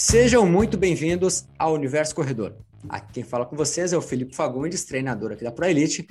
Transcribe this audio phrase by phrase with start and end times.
[0.00, 2.54] Sejam muito bem-vindos ao Universo Corredor.
[2.88, 6.06] Aqui quem fala com vocês é o Felipe Fagundes, treinador aqui da ProElite.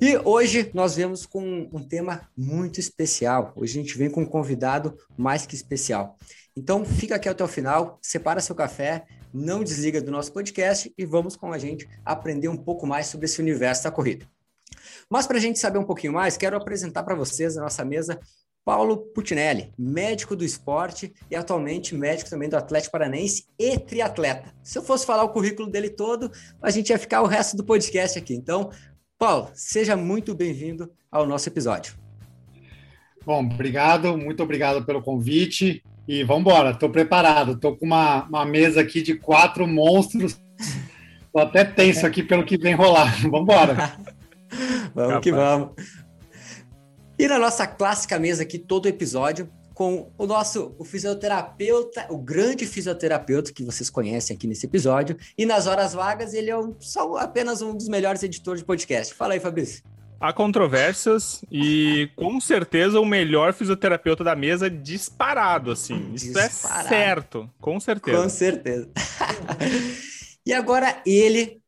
[0.00, 3.52] E hoje nós vemos com um tema muito especial.
[3.56, 6.16] Hoje a gente vem com um convidado mais que especial.
[6.56, 11.04] Então fica aqui até o final, separa seu café, não desliga do nosso podcast e
[11.04, 14.24] vamos com a gente aprender um pouco mais sobre esse universo da corrida.
[15.10, 18.20] Mas para a gente saber um pouquinho mais, quero apresentar para vocês a nossa mesa
[18.70, 24.54] Paulo Putinelli, médico do esporte e atualmente médico também do Atlético Paranense e triatleta.
[24.62, 26.30] Se eu fosse falar o currículo dele todo,
[26.62, 28.32] a gente ia ficar o resto do podcast aqui.
[28.32, 28.70] Então,
[29.18, 31.94] Paulo, seja muito bem-vindo ao nosso episódio.
[33.26, 36.70] Bom, obrigado, muito obrigado pelo convite e vamos embora.
[36.70, 40.40] Estou preparado, estou com uma, uma mesa aqui de quatro monstros.
[41.26, 43.18] Estou até tenso aqui pelo que vem rolar.
[43.28, 43.74] Vamos embora.
[44.94, 45.22] vamos Capaz.
[45.24, 45.70] que vamos.
[47.20, 52.64] E na nossa clássica mesa aqui, todo episódio, com o nosso o fisioterapeuta, o grande
[52.64, 55.18] fisioterapeuta que vocês conhecem aqui nesse episódio.
[55.36, 59.12] E nas horas vagas, ele é um, só apenas um dos melhores editores de podcast.
[59.12, 59.84] Fala aí, Fabrício.
[60.18, 66.14] Há controvérsias e com certeza o melhor fisioterapeuta da mesa disparado, assim.
[66.14, 66.86] Isso é disparado.
[66.86, 68.22] é certo, com certeza.
[68.22, 68.88] Com certeza.
[70.46, 71.59] e agora ele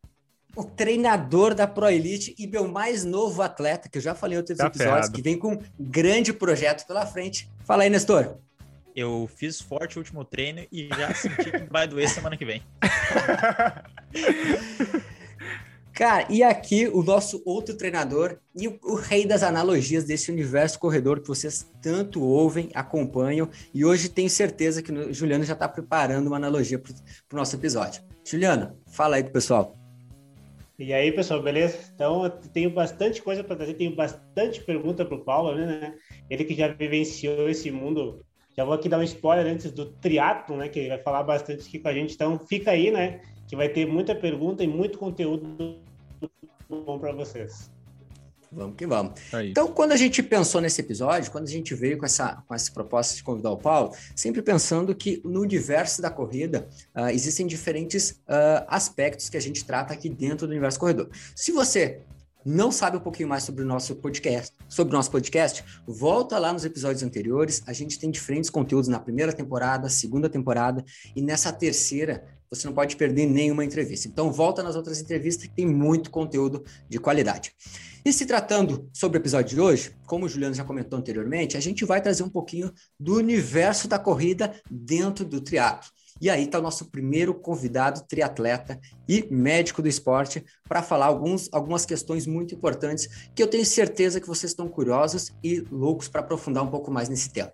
[0.55, 4.39] o treinador da Pro Elite e meu mais novo atleta, que eu já falei em
[4.39, 5.12] outros tá episódios, ferrado.
[5.12, 7.50] que vem com um grande projeto pela frente.
[7.64, 8.36] Fala aí, Nestor.
[8.95, 12.62] Eu fiz forte o último treino e já senti que vai doer semana que vem.
[15.95, 20.78] Cara, e aqui o nosso outro treinador e o, o, rei das analogias desse universo
[20.78, 25.69] corredor que vocês tanto ouvem, acompanham, e hoje tenho certeza que o Juliano já está
[25.69, 26.95] preparando uma analogia para
[27.33, 28.03] o nosso episódio.
[28.25, 29.81] Juliano, fala aí pro pessoal.
[30.83, 31.78] E aí, pessoal, beleza?
[31.94, 35.94] Então, eu tenho bastante coisa para trazer, tenho bastante pergunta para o Paulo, né?
[36.28, 38.27] Ele que já vivenciou esse mundo.
[38.56, 40.69] Já vou aqui dar um spoiler antes do triatlo, né?
[40.69, 42.14] Que ele vai falar bastante aqui com a gente.
[42.14, 43.20] Então, fica aí, né?
[43.48, 45.79] Que vai ter muita pergunta e muito conteúdo
[46.68, 47.70] bom para vocês.
[48.52, 49.13] Vamos que vamos.
[49.33, 49.51] Aí.
[49.51, 52.70] Então, quando a gente pensou nesse episódio, quando a gente veio com essa, com essa
[52.70, 58.11] proposta de convidar o Paulo, sempre pensando que no universo da corrida uh, existem diferentes
[58.11, 61.08] uh, aspectos que a gente trata aqui dentro do universo corredor.
[61.35, 62.02] Se você
[62.45, 66.53] não sabe um pouquinho mais sobre o nosso podcast, sobre o nosso podcast, volta lá
[66.53, 67.63] nos episódios anteriores.
[67.67, 72.75] A gente tem diferentes conteúdos na primeira temporada, segunda temporada e nessa terceira você não
[72.75, 74.07] pode perder nenhuma entrevista.
[74.07, 77.55] Então volta nas outras entrevistas que tem muito conteúdo de qualidade.
[78.05, 81.61] E se tratando sobre o episódio de hoje, como o Juliano já comentou anteriormente, a
[81.61, 85.89] gente vai trazer um pouquinho do universo da corrida dentro do triatlo.
[86.22, 88.78] E aí está o nosso primeiro convidado triatleta
[89.08, 94.20] e médico do esporte para falar alguns, algumas questões muito importantes que eu tenho certeza
[94.20, 97.52] que vocês estão curiosos e loucos para aprofundar um pouco mais nesse tema.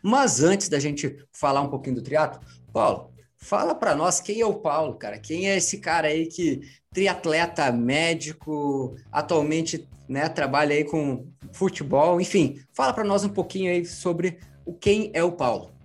[0.00, 2.40] Mas antes da gente falar um pouquinho do triatlo,
[2.72, 5.18] Paulo, fala para nós quem é o Paulo, cara.
[5.18, 6.60] Quem é esse cara aí que
[6.94, 13.84] triatleta, médico, atualmente né, trabalha aí com futebol, enfim, fala para nós um pouquinho aí
[13.84, 15.76] sobre o quem é o Paulo.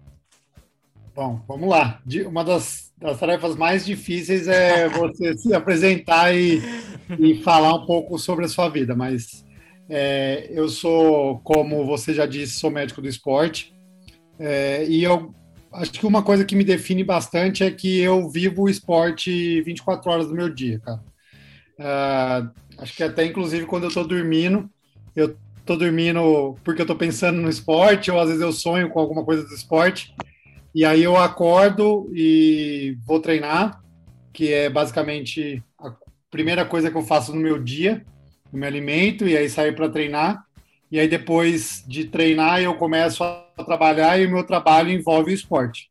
[1.16, 2.02] Bom, vamos lá.
[2.26, 6.62] Uma das, das tarefas mais difíceis é você se apresentar e,
[7.20, 9.46] e falar um pouco sobre a sua vida, mas
[9.88, 13.74] é, eu sou, como você já disse, sou médico do esporte
[14.40, 15.34] é, e eu
[15.72, 20.10] acho que uma coisa que me define bastante é que eu vivo o esporte 24
[20.10, 21.04] horas do meu dia, cara.
[21.80, 24.70] Uh, acho que até inclusive quando eu tô dormindo,
[25.16, 25.36] eu
[25.66, 29.24] tô dormindo porque eu tô pensando no esporte, ou às vezes eu sonho com alguma
[29.24, 30.14] coisa do esporte,
[30.74, 33.82] e aí eu acordo e vou treinar,
[34.32, 35.94] que é basicamente a
[36.32, 38.04] primeira coisa que eu faço no meu dia,
[38.52, 40.46] eu me alimento e aí saio para treinar.
[40.92, 45.34] E aí, depois de treinar, eu começo a trabalhar e o meu trabalho envolve o
[45.34, 45.90] esporte.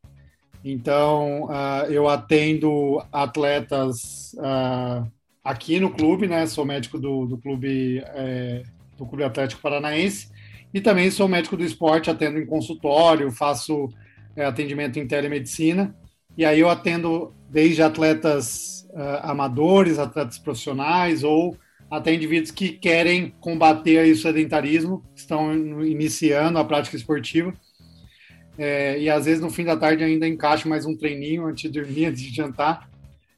[0.63, 5.05] Então, uh, eu atendo atletas uh,
[5.43, 6.45] aqui no clube, né?
[6.47, 8.63] Sou médico do, do clube é,
[8.97, 10.29] do Clube Atlético Paranaense
[10.73, 13.89] e também sou médico do esporte, atendo em consultório, faço
[14.35, 15.95] é, atendimento em telemedicina.
[16.37, 21.57] E aí eu atendo desde atletas uh, amadores, atletas profissionais ou
[21.89, 25.53] até indivíduos que querem combater o sedentarismo, estão
[25.85, 27.53] iniciando a prática esportiva.
[28.57, 31.79] É, e às vezes no fim da tarde ainda encaixo mais um treininho antes de
[31.79, 32.89] dormir, antes de jantar.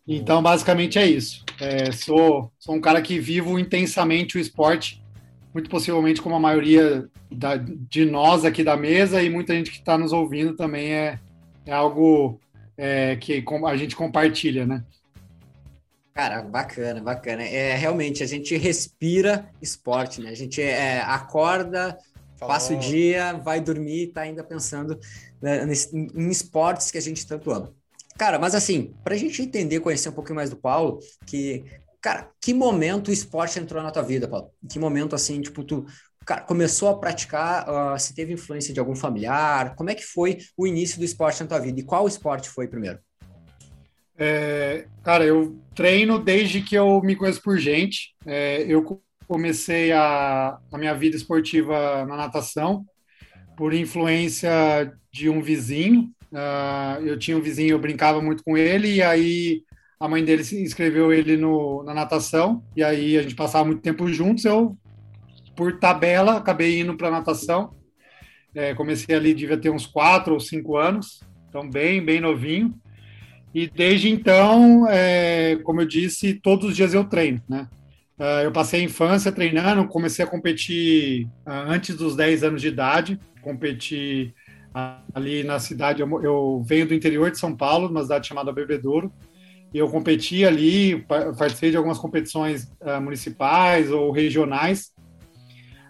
[0.08, 1.44] Então, basicamente é isso.
[1.60, 5.02] É, sou, sou um cara que vivo intensamente o esporte,
[5.56, 9.78] muito possivelmente como a maioria da, de nós aqui da mesa e muita gente que
[9.78, 11.18] está nos ouvindo também é,
[11.66, 12.42] é algo
[12.78, 14.84] é, que a gente compartilha, né?
[16.14, 17.42] Cara, bacana, bacana.
[17.44, 20.30] É realmente a gente respira esporte, né?
[20.30, 21.98] A gente é, acorda,
[22.36, 22.54] Falou.
[22.54, 25.00] passa o dia, vai dormir e tá ainda pensando
[25.42, 27.74] né, nesse, em esportes que a gente tanto ama.
[28.18, 31.64] Cara, mas assim, para a gente entender, conhecer um pouquinho mais do Paulo, que,
[32.06, 34.52] cara, que momento o esporte entrou na tua vida, Paulo?
[34.70, 35.88] Que momento, assim, tipo, tu
[36.24, 39.74] cara, começou a praticar, uh, se teve influência de algum familiar?
[39.76, 41.80] Como é que foi o início do esporte na tua vida?
[41.80, 43.00] E qual esporte foi primeiro?
[44.16, 48.14] É, cara, eu treino desde que eu me conheço por gente.
[48.24, 52.86] É, eu comecei a, a minha vida esportiva na natação
[53.58, 56.12] por influência de um vizinho.
[56.32, 59.64] Uh, eu tinha um vizinho, eu brincava muito com ele, e aí
[60.06, 64.08] a mãe dele inscreveu ele no, na natação, e aí a gente passava muito tempo
[64.08, 64.46] juntos.
[64.46, 64.78] Eu,
[65.56, 67.74] por tabela, acabei indo para natação.
[68.54, 71.20] É, comecei ali, devia ter uns quatro ou cinco anos,
[71.50, 72.74] então bem, bem novinho.
[73.54, 77.68] E desde então, é, como eu disse, todos os dias eu treino, né?
[78.18, 82.70] Uh, eu passei a infância treinando, comecei a competir uh, antes dos 10 anos de
[82.70, 84.34] idade, competi
[85.14, 89.12] ali na cidade, eu, venho do interior de São Paulo, uma cidade chamada Bebedouro,
[89.78, 91.02] eu competi ali,
[91.38, 94.94] participei de algumas competições municipais ou regionais.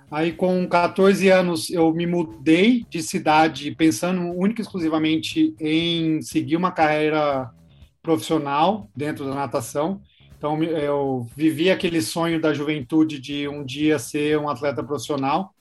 [0.10, 6.56] Aí com 14 anos eu me mudei de cidade pensando única e exclusivamente em seguir
[6.56, 7.50] uma carreira
[8.02, 10.02] profissional dentro da natação,
[10.38, 15.54] então, eu vivi aquele sonho da juventude de um dia ser um atleta profissional.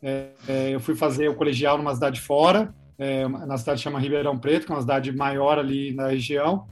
[0.00, 4.38] É, é, eu fui fazer o colegial numa cidade fora, é, na cidade chama Ribeirão
[4.38, 6.66] Preto, que é uma cidade maior ali na região.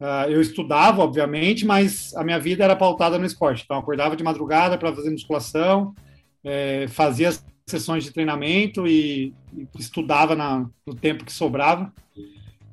[0.00, 3.62] Uh, eu estudava, obviamente, mas a minha vida era pautada no esporte.
[3.64, 5.94] Então, acordava de madrugada para fazer musculação,
[6.42, 7.30] é, fazia
[7.66, 11.92] sessões de treinamento e, e estudava na, no tempo que sobrava.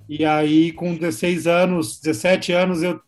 [0.10, 3.00] E aí, com 16 anos, 17 anos, eu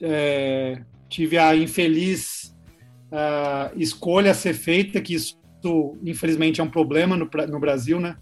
[0.00, 2.54] é, tive a infeliz
[3.10, 5.36] uh, escolha a ser feita, que isso
[6.04, 8.16] infelizmente é um problema no, no Brasil, né?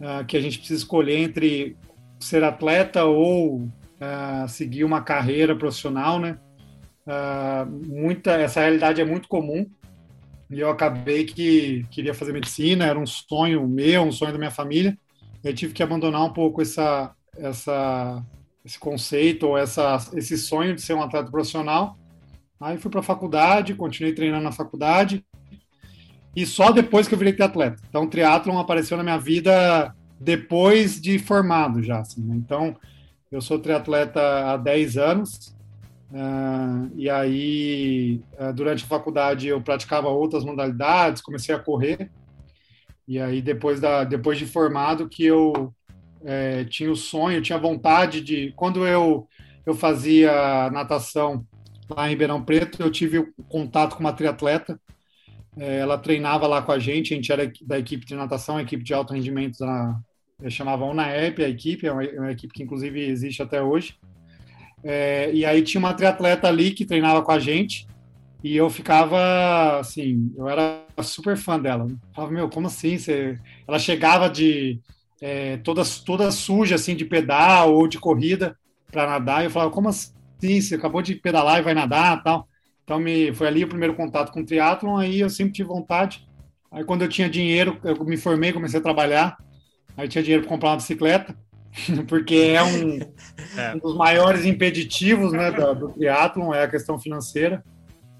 [0.00, 1.76] Uh, que a gente precisa escolher entre
[2.18, 3.68] ser atleta ou
[4.00, 6.38] uh, seguir uma carreira profissional, né?
[7.88, 9.68] muita essa realidade é muito comum
[10.48, 14.50] e eu acabei que queria fazer medicina, era um sonho meu, um sonho da minha
[14.50, 14.96] família.
[15.42, 18.24] Eu tive que abandonar um pouco essa essa
[18.64, 21.98] esse conceito ou essa, esse sonho de ser um atleta profissional.
[22.60, 25.24] Aí fui para a faculdade, continuei treinando na faculdade
[26.34, 27.82] e só depois que eu virei atleta.
[27.88, 32.00] Então, o triatlon apareceu na minha vida depois de formado já.
[32.00, 32.36] Assim, né?
[32.36, 32.76] Então,
[33.30, 34.20] eu sou triatleta
[34.52, 35.56] há 10 anos
[36.10, 42.10] uh, e aí, uh, durante a faculdade, eu praticava outras modalidades, comecei a correr.
[43.06, 45.72] E aí, depois, da, depois de formado, que eu
[46.24, 48.52] é, tinha o sonho, tinha vontade de.
[48.56, 49.26] Quando eu,
[49.66, 51.44] eu fazia natação
[51.88, 54.80] lá em Ribeirão Preto, eu tive contato com uma triatleta.
[55.56, 58.84] É, ela treinava lá com a gente, a gente era da equipe de natação, equipe
[58.84, 59.98] de alto rendimento, da,
[60.48, 63.96] chamavam na EP a equipe, é uma, é uma, equipe que inclusive existe até hoje.
[64.82, 67.86] É, e aí tinha uma triatleta ali que treinava com a gente,
[68.42, 71.86] e eu ficava assim, eu era super fã dela.
[71.90, 72.96] Eu falava, meu, como assim?
[72.96, 73.38] Você...
[73.68, 74.80] Ela chegava de,
[75.20, 78.56] é, toda, toda suja, assim, de pedal ou de corrida
[78.90, 79.42] para nadar.
[79.42, 80.12] E eu falava, como assim?
[80.40, 82.48] Você acabou de pedalar e vai nadar tal.
[82.82, 86.26] Então, me, foi ali o primeiro contato com o triatlon, aí eu sempre tive vontade.
[86.72, 89.36] Aí, quando eu tinha dinheiro, eu me formei, comecei a trabalhar.
[90.00, 91.36] Aí tinha dinheiro para comprar uma bicicleta,
[92.08, 93.00] porque é um,
[93.54, 97.62] é um, dos maiores impeditivos né, do, do triatlon, é a questão financeira.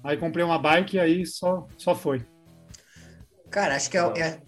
[0.03, 2.23] Aí comprei uma bike e aí só, só foi.
[3.49, 4.39] Cara, acho que é, é,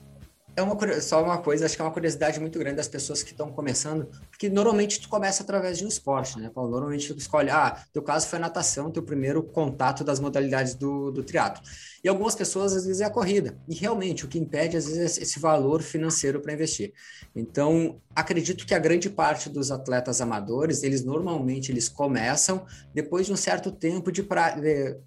[0.56, 3.32] é uma só uma coisa, acho que é uma curiosidade muito grande das pessoas que
[3.32, 6.70] estão começando, porque normalmente tu começa através de um esporte, né, Paulo?
[6.72, 11.12] Normalmente tu escolhe, ah, teu caso foi a natação, teu primeiro contato das modalidades do,
[11.12, 11.64] do triatlo.
[12.04, 13.58] E algumas pessoas, às vezes, é a corrida.
[13.68, 16.94] E realmente, o que impede, às vezes, é esse valor financeiro para investir.
[17.34, 23.32] Então, acredito que a grande parte dos atletas amadores, eles normalmente eles começam depois de
[23.32, 24.98] um certo tempo de, pra, de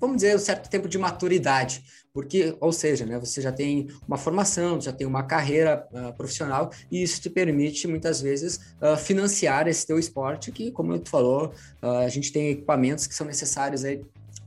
[0.00, 4.16] vamos dizer, um certo tempo de maturidade, porque, ou seja, né, você já tem uma
[4.16, 9.68] formação, já tem uma carreira uh, profissional e isso te permite muitas vezes uh, financiar
[9.68, 13.84] esse teu esporte, que, como tu falou, uh, a gente tem equipamentos que são necessários
[13.84, 14.02] aí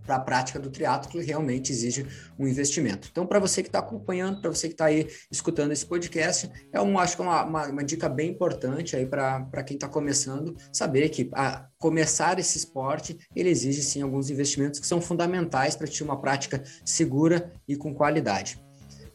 [0.09, 2.03] para a prática do triatlo que realmente exige
[2.39, 3.09] um investimento.
[3.11, 6.81] Então, para você que está acompanhando, para você que está aí escutando esse podcast, é
[6.81, 10.57] um, acho que é uma, uma, uma dica bem importante aí para quem está começando,
[10.73, 15.85] saber que a começar esse esporte, ele exige sim alguns investimentos que são fundamentais para
[15.85, 18.59] ter uma prática segura e com qualidade.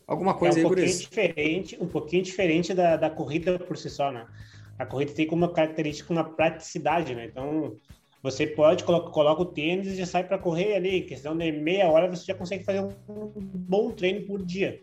[0.06, 3.90] Alguma coisa é um aí, pouquinho diferente, Um pouquinho diferente da, da corrida por si
[3.90, 4.28] só, né?
[4.78, 7.26] A corrida tem como característica uma praticidade, né?
[7.26, 7.76] Então,
[8.24, 11.00] você pode coloca, coloca o tênis e já sai para correr ali.
[11.00, 12.90] Em questão de meia hora você já consegue fazer um
[13.36, 14.80] bom treino por dia.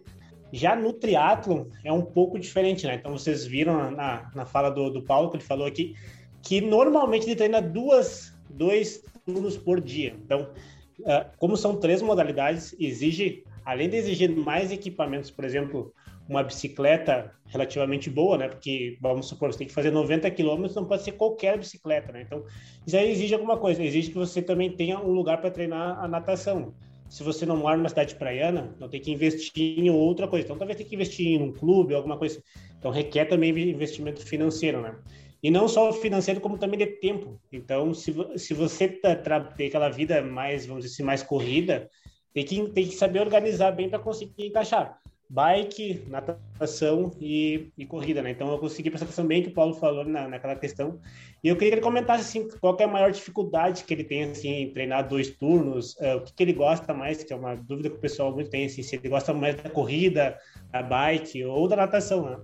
[0.53, 2.93] Já no triatlo é um pouco diferente, né?
[2.93, 5.95] Então vocês viram na, na fala do, do Paulo que ele falou aqui
[6.43, 10.15] que normalmente ele treina duas, dois turnos por dia.
[10.23, 10.51] Então,
[10.99, 15.91] uh, como são três modalidades, exige, além de exigir mais equipamentos, por exemplo,
[16.31, 18.47] uma bicicleta relativamente boa, né?
[18.47, 22.21] Porque, vamos supor, você tem que fazer 90 quilômetros, não pode ser qualquer bicicleta, né?
[22.21, 22.45] Então,
[22.87, 26.07] isso aí exige alguma coisa, exige que você também tenha um lugar para treinar a
[26.07, 26.73] natação.
[27.09, 30.45] Se você não mora numa cidade praiana, então tem que investir em outra coisa.
[30.45, 32.41] Então, talvez tenha que investir em um clube, alguma coisa.
[32.79, 34.95] Então, requer também investimento financeiro, né?
[35.43, 37.41] E não só financeiro, como também de tempo.
[37.51, 41.89] Então, se, se você tá, tem aquela vida mais, vamos dizer assim, mais corrida,
[42.33, 45.00] tem que, tem que saber organizar bem para conseguir encaixar
[45.31, 48.31] bike, natação e, e, corrida, né?
[48.31, 50.99] Então eu consegui prestar atenção bem que o Paulo falou na, naquela questão.
[51.41, 54.25] E eu queria que ele comentasse assim, qual é a maior dificuldade que ele tem
[54.25, 57.55] assim, em treinar dois turnos, uh, o que, que, ele gosta mais, que é uma
[57.55, 60.37] dúvida que o pessoal muito tem, assim, se ele gosta mais da corrida,
[60.69, 62.37] da bike ou da natação, né?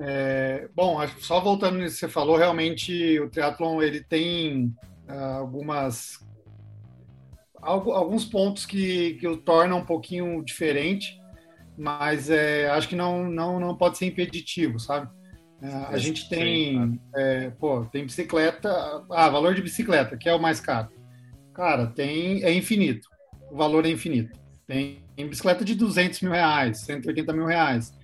[0.00, 4.72] É, bom, só voltando nisso que você falou, realmente o triatlon ele tem
[5.08, 6.24] uh, algumas
[7.60, 11.17] alguns pontos que, que o tornam um pouquinho diferente
[11.78, 15.08] mas é, acho que não, não, não pode ser impeditivo, sabe?
[15.62, 18.68] É, a é, gente tem, é, pô, tem bicicleta,
[19.10, 20.88] ah, valor de bicicleta, que é o mais caro.
[21.54, 23.08] Cara, tem, é infinito,
[23.50, 24.36] o valor é infinito.
[24.66, 27.96] Tem, tem bicicleta de 200 mil reais, 180 mil reais.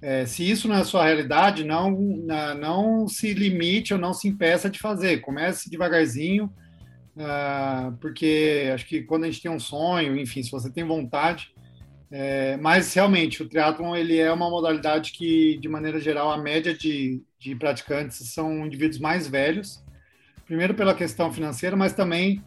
[0.00, 4.28] É, se isso não é a sua realidade, não, não se limite ou não se
[4.28, 5.18] impeça de fazer.
[5.20, 6.52] Comece devagarzinho,
[7.16, 11.52] uh, porque acho que quando a gente tem um sonho, enfim, se você tem vontade,
[12.10, 16.72] é, mas realmente o triatlon ele é uma modalidade que, de maneira geral, a média
[16.72, 19.82] de, de praticantes são indivíduos mais velhos.
[20.44, 22.42] Primeiro pela questão financeira, mas também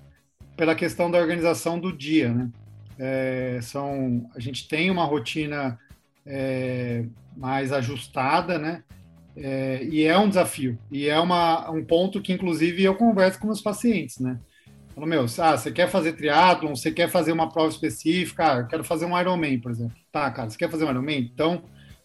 [0.56, 2.50] pela questão da organização do dia, né?
[2.98, 5.80] É, são, a gente tem uma rotina
[6.26, 8.84] é, mais ajustada, né?
[9.36, 10.78] É, e é um desafio.
[10.92, 14.40] E é uma, um ponto que, inclusive, eu converso com meus pacientes, né?
[15.00, 18.84] Falou, meu, ah, você quer fazer triatlon, você quer fazer uma prova específica, ah, quero
[18.84, 19.96] fazer um Ironman, por exemplo.
[20.12, 21.20] Tá, cara, você quer fazer um Ironman?
[21.34, 21.64] Então,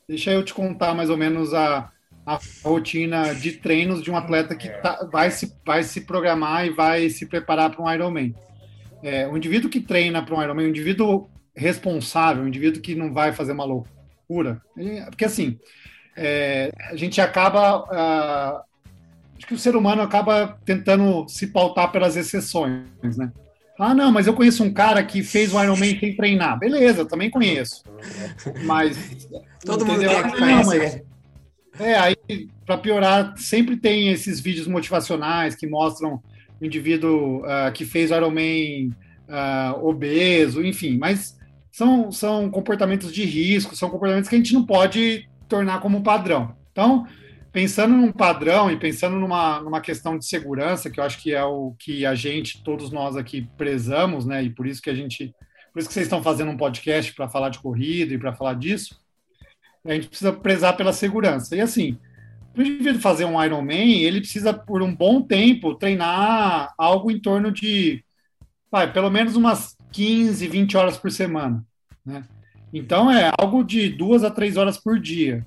[0.08, 1.90] deixa eu te contar mais ou menos a,
[2.24, 6.70] a rotina de treinos de um atleta que tá, vai, se, vai se programar e
[6.70, 8.32] vai se preparar para um Ironman.
[9.02, 13.12] É, o indivíduo que treina para um Ironman, o indivíduo responsável, o indivíduo que não
[13.12, 14.62] vai fazer uma loucura,
[15.06, 15.58] porque assim,
[16.16, 17.80] é, a gente acaba
[18.60, 18.73] uh,
[19.36, 23.32] acho que o ser humano acaba tentando se pautar pelas exceções, né?
[23.78, 26.58] Ah, não, mas eu conheço um cara que fez o Ironman sem treinar.
[26.58, 27.82] Beleza, também conheço.
[28.64, 29.26] Mas.
[29.64, 30.12] Todo entendeu?
[30.12, 31.02] mundo tem ah, não, mas,
[31.80, 32.16] É, aí,
[32.64, 36.22] para piorar, sempre tem esses vídeos motivacionais que mostram
[36.60, 38.90] o indivíduo uh, que fez o Ironman
[39.28, 41.36] uh, obeso, enfim, mas
[41.72, 46.54] são, são comportamentos de risco, são comportamentos que a gente não pode tornar como padrão.
[46.70, 47.06] Então,
[47.54, 51.44] pensando num padrão e pensando numa, numa questão de segurança, que eu acho que é
[51.44, 54.42] o que a gente, todos nós aqui prezamos, né?
[54.42, 55.32] E por isso que a gente,
[55.72, 58.54] por isso que vocês estão fazendo um podcast para falar de corrida e para falar
[58.54, 59.00] disso,
[59.84, 61.54] a gente precisa prezar pela segurança.
[61.54, 61.96] E assim,
[62.52, 67.20] para o indivíduo fazer um Ironman, ele precisa, por um bom tempo, treinar algo em
[67.20, 68.04] torno de,
[68.68, 71.64] vai, pelo menos umas 15, 20 horas por semana,
[72.04, 72.24] né?
[72.72, 75.46] Então é algo de duas a três horas por dia.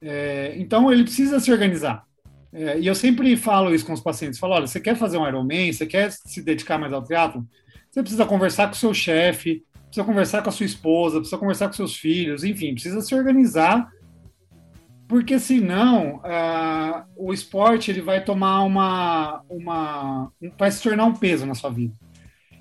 [0.00, 2.04] É, então ele precisa se organizar.
[2.52, 5.26] É, e eu sempre falo isso com os pacientes, falo, olha, você quer fazer um
[5.26, 7.46] Ironman, você quer se dedicar mais ao teatro,
[7.90, 11.74] você precisa conversar com seu chefe, precisa conversar com a sua esposa, precisa conversar com
[11.74, 13.90] seus filhos, enfim, precisa se organizar,
[15.06, 21.44] porque senão uh, o esporte ele vai tomar uma, uma, vai se tornar um peso
[21.44, 21.94] na sua vida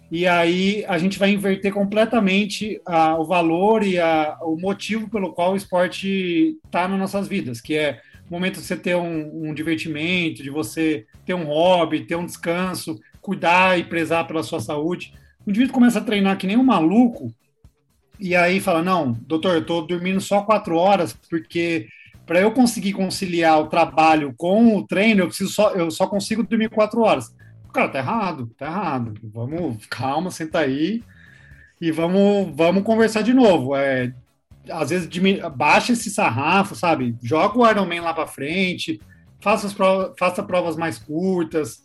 [0.09, 2.81] e aí a gente vai inverter completamente
[3.19, 3.97] o valor e
[4.41, 7.99] o motivo pelo qual o esporte está nas nossas vidas, que é
[8.29, 12.25] o momento de você ter um, um, divertimento, de você ter um hobby, ter um
[12.25, 15.13] descanso, cuidar e prezar pela sua saúde.
[15.45, 17.33] O indivíduo começa a treinar que nem um maluco
[18.17, 21.87] e aí fala, não, doutor, eu estou dormindo só quatro horas porque
[22.25, 26.43] para eu conseguir conciliar o trabalho com o treino, eu, preciso só, eu só consigo
[26.43, 27.33] dormir quatro horas
[27.77, 29.13] cara, tá errado, tá errado.
[29.23, 31.03] Vamos, calma, senta aí
[31.79, 33.75] e vamos, vamos conversar de novo.
[33.75, 34.13] É,
[34.69, 35.07] às vezes
[35.55, 37.15] baixa esse sarrafo, sabe?
[37.21, 38.99] Joga o Ironman lá para frente,
[39.39, 41.83] faça, as provas, faça provas mais curtas,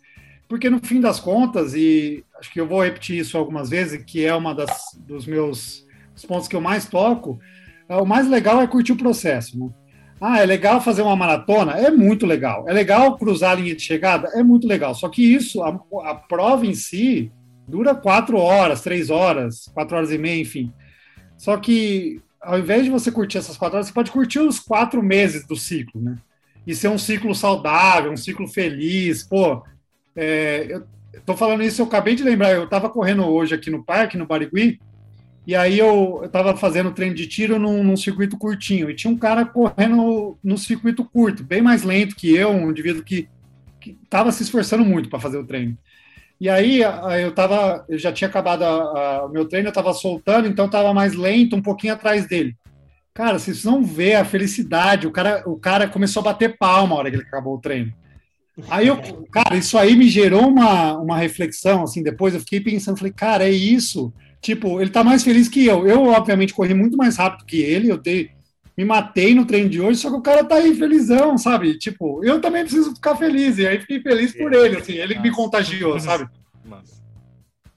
[0.49, 4.25] porque no fim das contas, e acho que eu vou repetir isso algumas vezes, que
[4.25, 5.85] é uma das dos meus
[6.27, 7.39] pontos que eu mais toco,
[7.87, 9.69] é, o mais legal é curtir o processo, né?
[10.25, 11.73] Ah, é legal fazer uma maratona?
[11.73, 12.63] É muito legal.
[12.69, 14.29] É legal cruzar a linha de chegada?
[14.33, 14.95] É muito legal.
[14.95, 17.29] Só que isso, a, a prova em si,
[17.67, 20.71] dura quatro horas, três horas, quatro horas e meia, enfim.
[21.37, 25.03] Só que ao invés de você curtir essas quatro horas, você pode curtir os quatro
[25.03, 26.17] meses do ciclo, né?
[26.65, 29.23] e ser um ciclo saudável, um ciclo feliz.
[29.23, 29.63] Pô,
[30.15, 30.67] é,
[31.13, 34.17] eu tô falando isso, eu acabei de lembrar, eu estava correndo hoje aqui no parque,
[34.17, 34.79] no Barigui,
[35.45, 39.17] e aí eu, estava fazendo treino de tiro num, num, circuito curtinho, e tinha um
[39.17, 43.27] cara correndo no circuito curto, bem mais lento que eu, um indivíduo que
[44.03, 45.77] estava se esforçando muito para fazer o treino.
[46.39, 46.81] E aí
[47.21, 50.65] eu tava, eu já tinha acabado a, a, o meu treino, eu estava soltando, então
[50.65, 52.55] estava mais lento, um pouquinho atrás dele.
[53.13, 56.95] Cara, vocês não vê a felicidade, o cara, o cara começou a bater palma na
[56.95, 57.93] hora que ele acabou o treino.
[58.69, 58.97] Aí eu,
[59.31, 63.45] cara, isso aí me gerou uma, uma reflexão, assim, depois eu fiquei pensando, falei, cara,
[63.45, 64.13] é isso.
[64.43, 65.87] Tipo, ele tá mais feliz que eu.
[65.87, 68.29] Eu, obviamente, corri muito mais rápido que ele, eu dei,
[68.77, 71.77] me matei no treino de hoje, só que o cara tá aí felizão, sabe?
[71.77, 75.31] Tipo, eu também preciso ficar feliz, e aí fiquei feliz por ele, assim, ele me
[75.31, 76.27] contagiou, sabe?
[76.65, 77.02] Massa.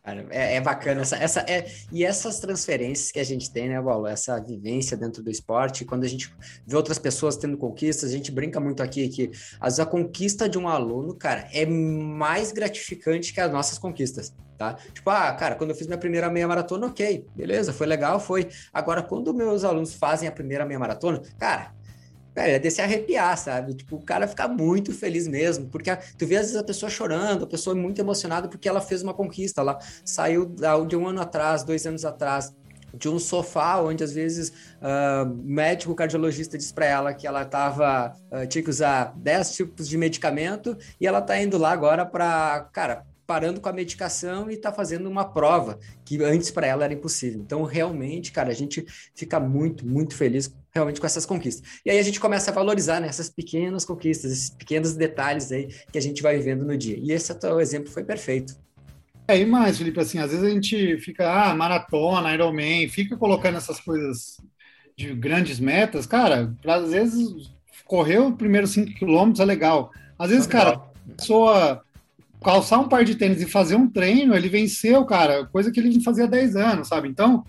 [0.06, 3.82] Cara, é, é, bacana essa, essa é, e essas transferências que a gente tem, né,
[3.82, 4.06] Paulo?
[4.06, 6.32] Essa vivência dentro do esporte, quando a gente
[6.64, 10.68] vê outras pessoas tendo conquistas, a gente brinca muito aqui que a conquista de um
[10.68, 14.74] aluno, cara, é mais gratificante que as nossas conquistas, tá?
[14.94, 18.48] Tipo, ah, cara, quando eu fiz minha primeira meia maratona, ok, beleza, foi legal, foi.
[18.72, 21.74] Agora, quando meus alunos fazem a primeira meia maratona, cara,
[22.36, 23.72] Cara, é de se arrepiar, sabe?
[23.72, 27.44] Tipo, o cara fica muito feliz mesmo, porque tu vê às vezes a pessoa chorando,
[27.44, 30.54] a pessoa muito emocionada porque ela fez uma conquista, ela saiu
[30.86, 32.54] de um ano atrás, dois anos atrás,
[32.92, 38.14] de um sofá onde às vezes uh, médico cardiologista diz para ela que ela tava
[38.30, 42.68] uh, tinha que usar 10 tipos de medicamento e ela tá indo lá agora para,
[42.70, 46.94] cara, parando com a medicação e está fazendo uma prova que antes para ela era
[46.94, 47.40] impossível.
[47.40, 51.80] Então, realmente, cara, a gente fica muito, muito feliz realmente com essas conquistas.
[51.84, 55.68] E aí a gente começa a valorizar né, essas pequenas conquistas, esses pequenos detalhes aí
[55.90, 56.98] que a gente vai vivendo no dia.
[56.98, 58.54] E esse teu exemplo foi perfeito.
[59.28, 63.56] É, e mais, Felipe, assim, às vezes a gente fica, ah, maratona, Ironman, fica colocando
[63.56, 64.36] essas coisas
[64.96, 67.50] de grandes metas, cara, às vezes
[67.84, 69.90] correr o primeiro 5 quilômetros é legal.
[70.18, 71.84] Às vezes, cara, a pessoa
[72.46, 75.92] calçar um par de tênis e fazer um treino, ele venceu, cara, coisa que ele
[75.92, 77.08] não fazia há 10 anos, sabe?
[77.08, 77.44] Então,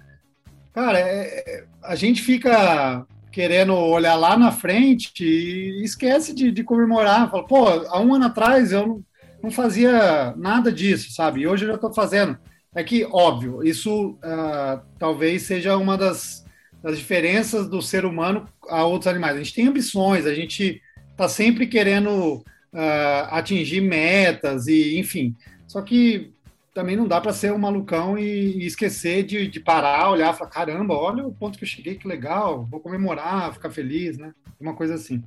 [0.74, 6.64] cara, é, é, a gente fica querendo olhar lá na frente e esquece de, de
[6.64, 7.30] comemorar.
[7.30, 9.04] Fala, pô, há um ano atrás eu
[9.44, 11.42] não fazia nada disso, sabe?
[11.42, 12.36] E hoje eu já estou fazendo.
[12.74, 16.44] É que, óbvio, isso uh, talvez seja uma das,
[16.82, 19.36] das diferenças do ser humano a outros animais.
[19.36, 20.82] A gente tem ambições, a gente
[21.12, 25.36] está sempre querendo uh, atingir metas e, enfim.
[25.68, 26.34] Só que
[26.74, 30.38] também não dá para ser um malucão e, e esquecer de, de, parar, olhar e
[30.38, 34.34] falar: caramba, olha o ponto que eu cheguei, que legal, vou comemorar, ficar feliz, né?
[34.60, 35.24] Uma coisa assim.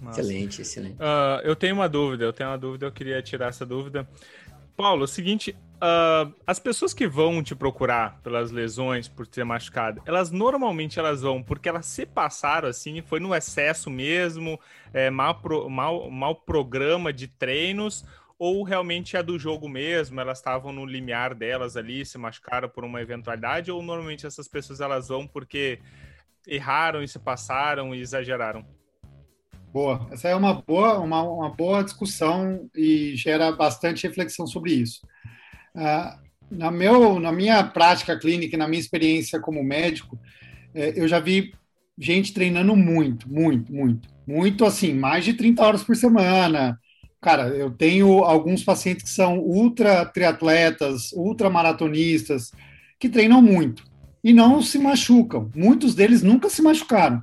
[0.00, 0.20] Nossa.
[0.20, 0.94] Excelente, excelente.
[0.94, 4.08] Uh, eu tenho uma dúvida, eu tenho uma dúvida, eu queria tirar essa dúvida.
[4.76, 9.44] Paulo, é o seguinte, uh, as pessoas que vão te procurar pelas lesões, por ter
[9.44, 14.58] machucado, elas normalmente elas vão porque elas se passaram assim, foi no excesso mesmo,
[14.92, 18.04] é, mal, pro, mal, mal programa de treinos,
[18.38, 22.84] ou realmente é do jogo mesmo, elas estavam no limiar delas ali, se machucaram por
[22.84, 25.80] uma eventualidade, ou normalmente essas pessoas elas vão porque
[26.46, 28.64] erraram e se passaram e exageraram?
[29.72, 35.06] Boa, essa é uma boa, uma, uma boa discussão e gera bastante reflexão sobre isso.
[35.78, 36.18] Uh,
[36.50, 40.18] na, meu, na minha prática clínica, na minha experiência como médico,
[40.74, 41.52] é, eu já vi
[41.96, 46.78] gente treinando muito, muito, muito, muito assim, mais de 30 horas por semana.
[47.20, 52.52] Cara, eu tenho alguns pacientes que são ultra triatletas, ultra maratonistas,
[52.98, 53.84] que treinam muito
[54.22, 55.50] e não se machucam.
[55.54, 57.22] Muitos deles nunca se machucaram.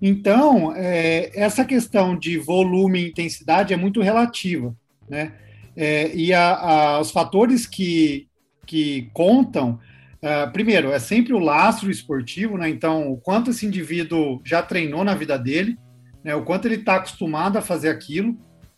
[0.00, 4.74] Então, é, essa questão de volume e intensidade é muito relativa,
[5.08, 5.32] né?
[5.80, 8.26] É, e a, a, os fatores que,
[8.66, 9.78] que contam,
[10.20, 12.68] uh, primeiro, é sempre o lastro esportivo, né?
[12.68, 15.78] Então, o quanto esse indivíduo já treinou na vida dele,
[16.24, 16.34] né?
[16.34, 18.30] o quanto ele está acostumado a fazer aquilo,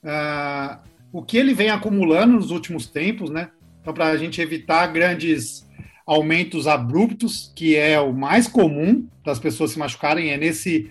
[0.04, 0.78] uh,
[1.10, 3.48] o que ele vem acumulando nos últimos tempos, né?
[3.80, 5.66] Então, para a gente evitar grandes
[6.06, 10.90] aumentos abruptos, que é o mais comum das pessoas se machucarem, é nesse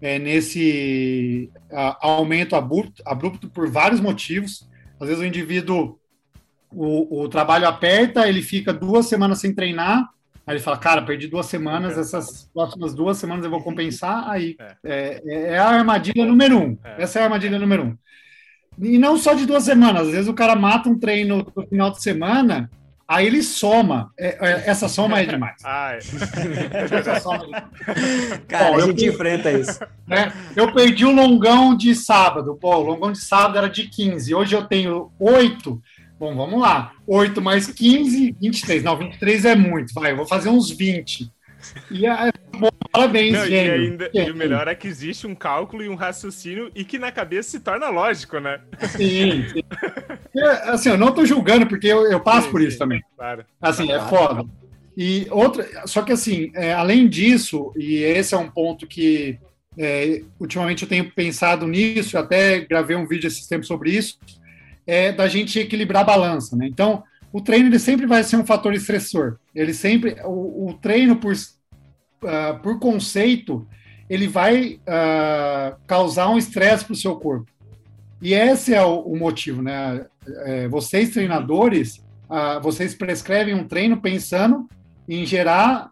[0.00, 4.69] é, nesse uh, aumento abrupto, abrupto, por vários motivos.
[5.00, 5.98] Às vezes o indivíduo,
[6.70, 10.10] o, o, trabalho aperta, ele fica duas semanas sem treinar,
[10.46, 14.56] aí ele fala, cara, perdi duas semanas, essas próximas duas semanas eu vou compensar, aí
[14.84, 16.78] é, é, é a armadilha número um.
[16.84, 17.02] É.
[17.02, 17.96] Essa é a armadilha número um.
[18.78, 21.90] E não só de duas semanas, às vezes o cara mata um treino no final
[21.90, 22.70] de semana
[23.10, 24.12] Aí ele soma.
[24.16, 25.60] É, é, essa soma é demais.
[26.96, 29.80] Essa soma é Cara, Bom, a gente eu, enfrenta isso.
[30.06, 32.54] Né, eu perdi o longão de sábado.
[32.54, 34.32] Pô, o longão de sábado era de 15.
[34.32, 35.82] Hoje eu tenho 8.
[36.20, 36.92] Bom, vamos lá.
[37.04, 38.84] 8 mais 15, 23.
[38.84, 39.92] Não, 23 é muito.
[39.92, 41.32] Vai, eu vou fazer uns 20.
[41.90, 43.76] E é, bom, parabéns, Não, gênio.
[43.76, 46.98] E, ainda, e o melhor é que existe um cálculo e um raciocínio e que
[46.98, 48.60] na cabeça se torna lógico, né?
[48.96, 49.62] Sim, sim.
[50.36, 53.02] É, assim, eu não tô julgando, porque eu, eu passo sim, por isso sim, também.
[53.16, 53.44] Claro.
[53.60, 54.44] Assim, é foda.
[54.96, 59.38] E outra, só que assim, é, além disso, e esse é um ponto que
[59.78, 64.18] é, ultimamente eu tenho pensado nisso, até gravei um vídeo esses tempos sobre isso,
[64.86, 66.66] é da gente equilibrar a balança, né?
[66.66, 69.36] Então, o treino ele sempre vai ser um fator estressor.
[69.54, 71.32] Ele sempre, o, o treino por,
[72.22, 73.66] uh, por conceito,
[74.08, 77.50] ele vai uh, causar um estresse para o seu corpo.
[78.20, 80.06] E esse é o, o motivo, né?
[80.44, 84.68] É, vocês treinadores, uh, vocês prescrevem um treino pensando
[85.08, 85.90] em gerar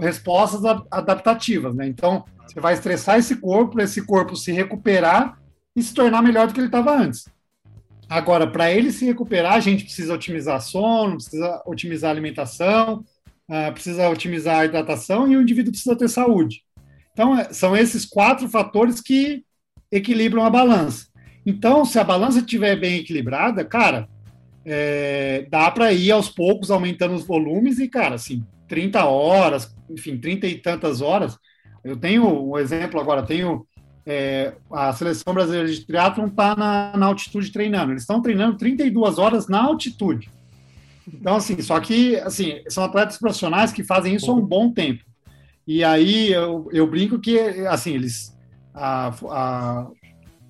[0.00, 1.86] respostas adaptativas, né?
[1.86, 5.38] Então, você vai estressar esse corpo, esse corpo se recuperar
[5.76, 7.26] e se tornar melhor do que ele estava antes.
[8.08, 13.04] Agora, para ele se recuperar, a gente precisa otimizar sono, precisa otimizar a alimentação,
[13.48, 16.62] uh, precisa otimizar a hidratação e o indivíduo precisa ter saúde.
[17.12, 19.44] Então, é, são esses quatro fatores que
[19.90, 21.06] equilibram a balança.
[21.44, 24.08] Então, se a balança estiver bem equilibrada, cara,
[24.64, 30.18] é, dá para ir aos poucos aumentando os volumes e, cara, assim, 30 horas, enfim,
[30.18, 31.38] 30 e tantas horas.
[31.84, 33.64] Eu tenho um exemplo agora, tenho
[34.04, 37.92] é, a seleção brasileira de triatlon está na, na, altitude treinando.
[37.92, 40.30] Eles estão treinando 32 horas na altitude.
[41.12, 45.04] Então, assim, só que, assim, são atletas profissionais que fazem isso há um bom tempo.
[45.66, 48.36] E aí eu, eu brinco que, assim, eles.
[48.74, 49.86] A, a,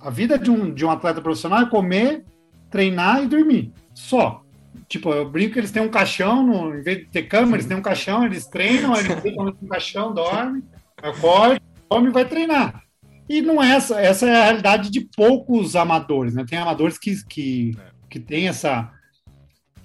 [0.01, 2.25] a vida de um, de um atleta profissional é comer,
[2.71, 3.73] treinar e dormir.
[3.95, 4.43] Só.
[4.89, 7.67] Tipo, eu brinco que eles têm um caixão, no, em vez de ter cama, eles
[7.67, 10.63] têm um caixão, eles treinam, eles ficam no caixão, dormem,
[11.03, 12.83] acordam, come e vai treinar.
[13.29, 16.45] E não é essa, essa é a realidade de poucos amadores, né?
[16.49, 17.91] Tem amadores que, que, é.
[18.09, 18.93] que tem essa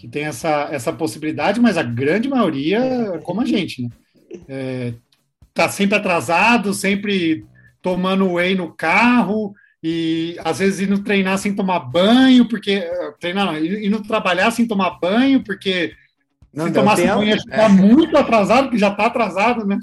[0.02, 3.90] que tem essa, essa possibilidade, mas a grande maioria é como a gente, né?
[4.50, 4.94] É,
[5.54, 7.46] tá sempre atrasado, sempre
[7.84, 12.84] tomando whey no carro e às vezes indo treinar sem tomar banho, porque
[13.20, 15.94] treinar não, indo trabalhar sem tomar banho, porque
[16.52, 17.70] não se tomar banho já é.
[17.70, 19.78] muito atrasado, que já está atrasado, né?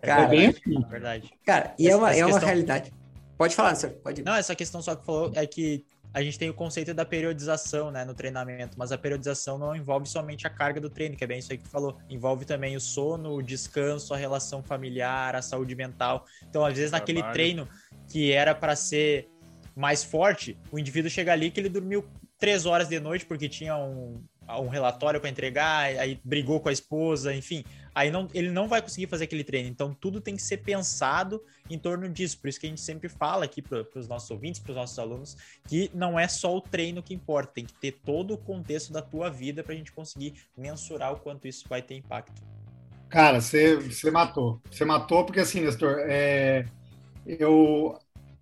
[0.00, 0.88] Cara, é bem assim.
[0.88, 1.30] Verdade.
[1.44, 2.90] Cara, e é essa, é uma, é uma realidade.
[3.36, 3.94] Pode falar, senhor.
[3.96, 4.22] Pode.
[4.22, 5.84] Não, essa questão só que falou é que
[6.18, 10.08] a gente tem o conceito da periodização, né, no treinamento, mas a periodização não envolve
[10.08, 11.96] somente a carga do treino, que é bem isso aí que tu falou.
[12.10, 16.26] Envolve também o sono, o descanso, a relação familiar, a saúde mental.
[16.50, 17.68] Então, às vezes, naquele treino
[18.08, 19.28] que era para ser
[19.76, 22.04] mais forte, o indivíduo chega ali que ele dormiu
[22.36, 26.72] três horas de noite porque tinha um, um relatório para entregar, aí brigou com a
[26.72, 27.64] esposa, enfim
[27.98, 29.68] aí não, ele não vai conseguir fazer aquele treino.
[29.68, 32.38] Então, tudo tem que ser pensado em torno disso.
[32.38, 34.98] Por isso que a gente sempre fala aqui para os nossos ouvintes, para os nossos
[35.00, 38.92] alunos, que não é só o treino que importa, tem que ter todo o contexto
[38.92, 42.40] da tua vida para a gente conseguir mensurar o quanto isso vai ter impacto.
[43.08, 44.60] Cara, você matou.
[44.70, 46.66] Você matou porque, assim, Nestor, é,
[47.26, 47.98] eu,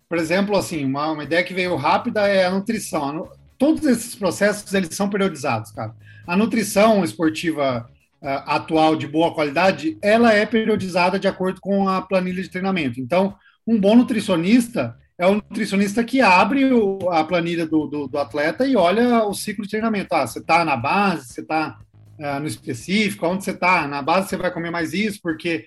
[0.07, 3.31] por exemplo, assim, uma, uma ideia que veio rápida é a nutrição.
[3.57, 5.95] Todos esses processos, eles são periodizados, cara.
[6.25, 7.89] A nutrição esportiva
[8.21, 12.99] uh, atual de boa qualidade, ela é periodizada de acordo com a planilha de treinamento.
[12.99, 18.17] Então, um bom nutricionista é o nutricionista que abre o, a planilha do, do, do,
[18.19, 20.13] atleta e olha o ciclo de treinamento.
[20.13, 21.79] Ah, você está na base, você está
[22.19, 23.87] uh, ah, no específico, onde você está?
[23.87, 25.65] Na base você vai comer mais isso, porque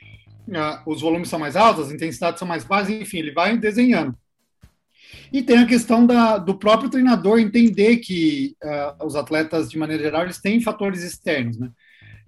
[0.48, 4.14] uh, os volumes são mais altos, as intensidades são mais baixas, enfim, ele vai desenhando.
[5.32, 10.02] E tem a questão da, do próprio treinador entender que uh, os atletas, de maneira
[10.02, 11.70] geral, eles têm fatores externos, né?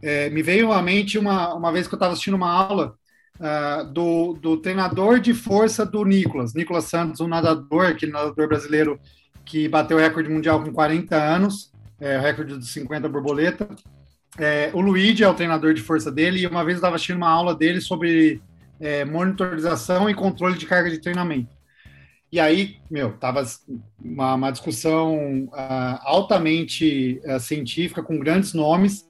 [0.04, 2.96] É, me veio à mente uma, uma vez que eu estava assistindo uma aula
[3.38, 8.98] uh, do, do treinador de força do Nicolas, Nicolas Santos, um nadador, aquele nadador brasileiro
[9.44, 13.68] que bateu o recorde mundial com 40 anos, é, recorde dos 50 borboleta.
[14.38, 17.16] É, o Luigi é o treinador de força dele, e uma vez eu estava assistindo
[17.16, 18.40] uma aula dele sobre
[18.80, 21.54] é, monitorização e controle de carga de treinamento.
[22.32, 23.44] E aí, meu, tava
[24.02, 29.06] uma, uma discussão uh, altamente uh, científica, com grandes nomes,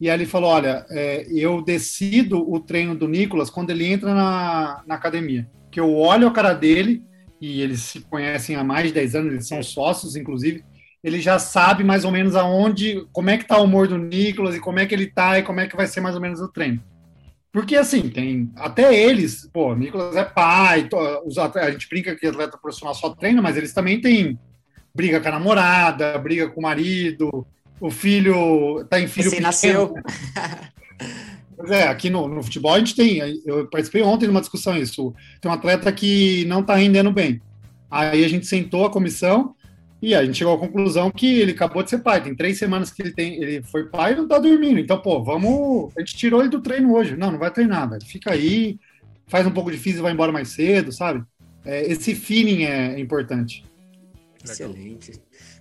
[0.00, 4.12] e aí ele falou: Olha, é, eu decido o treino do Nicolas quando ele entra
[4.12, 5.48] na, na academia.
[5.70, 7.04] Que eu olho a cara dele,
[7.40, 10.64] e eles se conhecem há mais de 10 anos, eles são sócios, inclusive.
[11.02, 14.56] Ele já sabe mais ou menos aonde, como é que tá o humor do Nicolas
[14.56, 16.40] e como é que ele tá e como é que vai ser mais ou menos
[16.40, 16.82] o treino.
[17.54, 20.88] Porque assim, tem até eles, pô, o Nicolas é pai,
[21.24, 24.36] os atletas, a gente brinca que atleta profissional só treina, mas eles também têm
[24.92, 27.46] briga com a namorada, briga com o marido,
[27.80, 29.94] o filho tá em filho Você nasceu.
[31.56, 33.20] Pois é, aqui no, no, futebol a gente tem.
[33.46, 35.14] Eu participei ontem de uma discussão isso.
[35.40, 37.40] Tem um atleta que não tá rendendo bem.
[37.88, 39.54] Aí a gente sentou a comissão
[40.04, 42.22] E a gente chegou à conclusão que ele acabou de ser pai.
[42.22, 44.78] Tem três semanas que ele tem, ele foi pai e não tá dormindo.
[44.78, 45.90] Então, pô, vamos.
[45.96, 47.16] A gente tirou ele do treino hoje.
[47.16, 48.04] Não, não vai treinar, velho.
[48.04, 48.78] Fica aí,
[49.26, 51.24] faz um pouco de físico e vai embora mais cedo, sabe?
[51.64, 53.64] É, esse feeling é importante.
[54.44, 55.12] Excelente.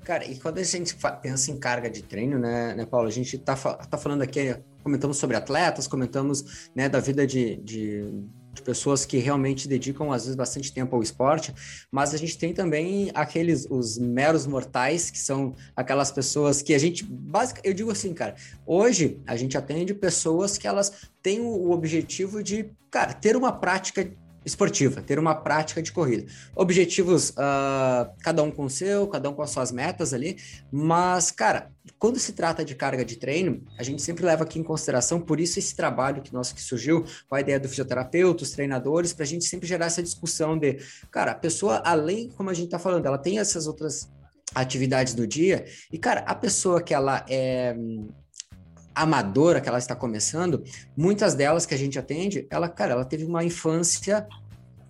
[0.04, 3.08] Cara, e quando a gente pensa em carga de treino, né, né Paulo?
[3.08, 8.26] A gente tá, tá falando aqui, comentamos sobre atletas, comentamos né, da vida de, de
[8.54, 11.54] de pessoas que realmente dedicam às vezes bastante tempo ao esporte,
[11.92, 16.78] mas a gente tem também aqueles os meros mortais que são aquelas pessoas que a
[16.78, 18.36] gente básica, eu digo assim, cara,
[18.66, 24.08] hoje a gente atende pessoas que elas têm o objetivo de, cara, ter uma prática
[24.46, 26.26] esportiva, ter uma prática de corrida.
[26.56, 30.38] Objetivos, uh, cada um com o seu, cada um com as suas metas ali,
[30.72, 34.64] mas, cara, quando se trata de carga de treino, a gente sempre leva aqui em
[34.64, 38.52] consideração, por isso esse trabalho que nosso que surgiu, com a ideia do fisioterapeuta, os
[38.52, 40.78] treinadores, para a gente sempre gerar essa discussão de,
[41.12, 44.10] cara, a pessoa, além, como a gente está falando, ela tem essas outras
[44.56, 47.76] atividades do dia, e, cara, a pessoa que ela é
[48.96, 50.64] amadora que ela está começando,
[50.96, 54.28] muitas delas que a gente atende, ela, cara, ela teve uma infância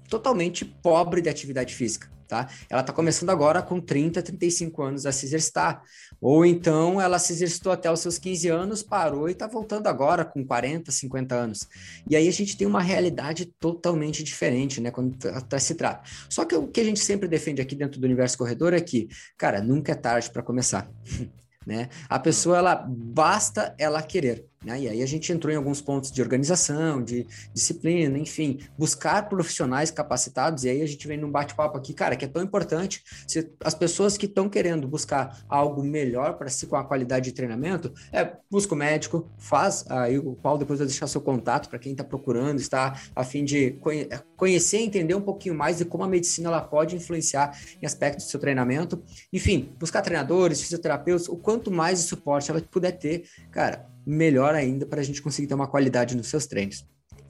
[0.10, 2.48] totalmente pobre de atividade física, tá?
[2.70, 5.82] Ela está começando agora com 30, 35 anos a se exercitar.
[6.22, 10.24] Ou então ela se exercitou até os seus 15 anos, parou e está voltando agora
[10.24, 11.68] com 40, 50 anos.
[12.08, 15.18] E aí a gente tem uma realidade totalmente diferente, né, quando
[15.60, 16.08] se trata.
[16.30, 19.08] Só que o que a gente sempre defende aqui dentro do universo corredor é que,
[19.38, 20.88] cara, nunca é tarde para começar.
[21.65, 21.89] né?
[22.10, 24.47] A pessoa, ela basta ela querer.
[24.63, 24.82] Né?
[24.82, 29.91] E aí a gente entrou em alguns pontos de organização, de disciplina, enfim, buscar profissionais
[29.91, 33.52] capacitados, e aí a gente vem num bate-papo aqui, cara, que é tão importante, se
[33.63, 37.93] as pessoas que estão querendo buscar algo melhor para si com a qualidade de treinamento,
[38.12, 41.91] é, busca o médico, faz, aí o Paulo depois vai deixar seu contato para quem
[41.91, 46.04] está procurando, está a fim de conhe conhecer e entender um pouquinho mais de como
[46.04, 51.38] a medicina ela pode influenciar em aspectos do seu treinamento, enfim, buscar treinadores, fisioterapeutas, o
[51.38, 55.54] quanto mais de suporte ela puder ter, cara, melhor ainda para a gente conseguir ter
[55.54, 56.86] uma qualidade nos seus treinos.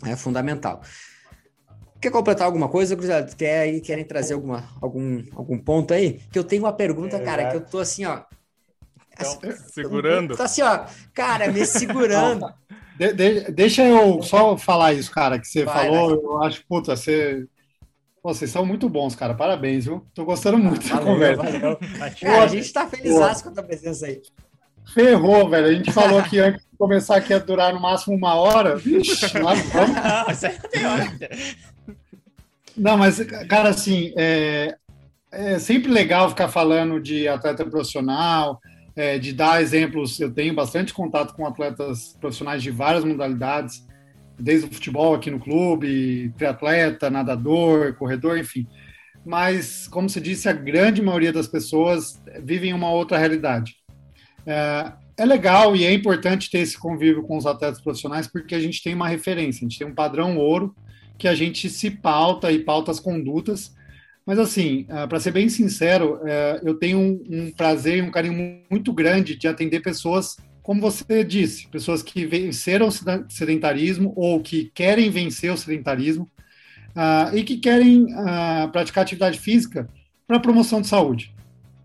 [0.06, 0.82] É fundamental.
[2.02, 3.36] Quer completar alguma coisa, Cruzado?
[3.36, 6.20] Quer aí, querem trazer alguma, algum, algum ponto aí?
[6.32, 8.24] Que eu tenho uma pergunta, é, cara, que eu tô assim, ó.
[9.14, 10.36] Então, assim, segurando.
[10.36, 12.46] Tô assim, ó, cara, me segurando.
[12.98, 16.10] de, de, deixa eu só falar isso, cara, que você vai, falou.
[16.10, 16.18] Vai.
[16.18, 17.48] Eu acho, puta, você
[18.24, 19.34] Pô, vocês são muito bons, cara.
[19.34, 20.08] Parabéns, viu?
[20.14, 21.44] Tô gostando muito da conversa.
[21.44, 21.78] Valeu.
[22.22, 24.22] Cara, a gente tá feliz com a tua presença aí.
[24.93, 25.67] Ferrou, velho.
[25.67, 28.76] A gente falou que antes de começar aqui ia durar no máximo uma hora.
[28.76, 30.43] Vixe, lá vamos.
[30.43, 30.50] É
[32.76, 34.76] Não, mas, cara, assim, é,
[35.32, 38.60] é sempre legal ficar falando de atleta profissional,
[38.96, 40.19] é, de dar exemplos.
[40.19, 43.86] Eu tenho bastante contato com atletas profissionais de várias modalidades,
[44.39, 48.67] desde o futebol aqui no clube, triatleta, nadador, corredor, enfim.
[49.26, 53.83] Mas, como você disse, a grande maioria das pessoas vivem uma outra realidade.
[54.45, 58.60] É, é legal e é importante ter esse convívio com os atletas profissionais porque a
[58.60, 60.75] gente tem uma referência, a gente tem um padrão ouro
[61.17, 63.73] que a gente se pauta e pauta as condutas.
[64.25, 68.62] Mas, assim, é, para ser bem sincero, é, eu tenho um prazer e um carinho
[68.69, 72.91] muito grande de atender pessoas, como você disse, pessoas que venceram o
[73.29, 76.29] sedentarismo ou que querem vencer o sedentarismo
[76.95, 79.89] uh, e que querem uh, praticar atividade física
[80.25, 81.34] para promoção de saúde.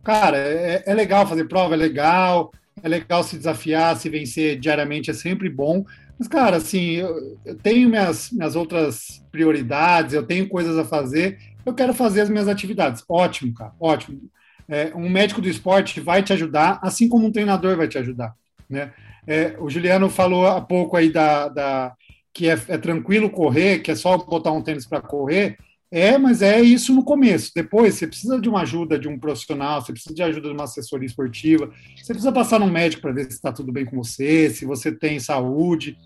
[0.02, 5.10] Cara, é, é legal fazer prova, é legal, é legal se desafiar, se vencer diariamente
[5.10, 5.84] é sempre bom.
[6.18, 11.38] Mas, cara, assim, eu, eu, tenho minhas, minhas outras prioridades, eu tenho coisas a fazer,
[11.64, 13.04] eu quero fazer as minhas atividades.
[13.08, 14.20] Ótimo, cara, ótimo.
[14.68, 18.34] É, um médico do esporte vai te ajudar, assim como um treinador vai te ajudar,
[18.68, 18.92] né?
[19.26, 21.94] É, o Juliano falou há pouco aí da, da
[22.32, 25.58] que é, é tranquilo correr, que é só botar um tênis para correr.
[25.90, 27.50] É, mas é isso no começo.
[27.54, 30.64] Depois, você precisa de uma ajuda de um profissional, você precisa de ajuda de uma
[30.64, 34.50] assessoria esportiva, você precisa passar num médico para ver se está tudo bem com você,
[34.50, 35.96] se você tem saúde.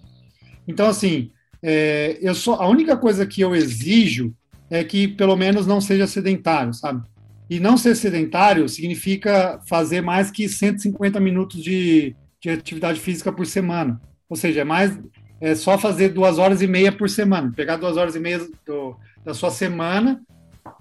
[0.68, 4.32] Então, assim, é, eu só, a única coisa que eu exijo
[4.70, 7.02] é que pelo menos não seja sedentário, sabe?
[7.50, 13.46] E não ser sedentário significa fazer mais que 150 minutos de, de atividade física por
[13.46, 14.00] semana.
[14.28, 14.98] Ou seja, é mais
[15.42, 17.52] é só fazer duas horas e meia por semana.
[17.54, 20.20] Pegar duas horas e meia do, da sua semana.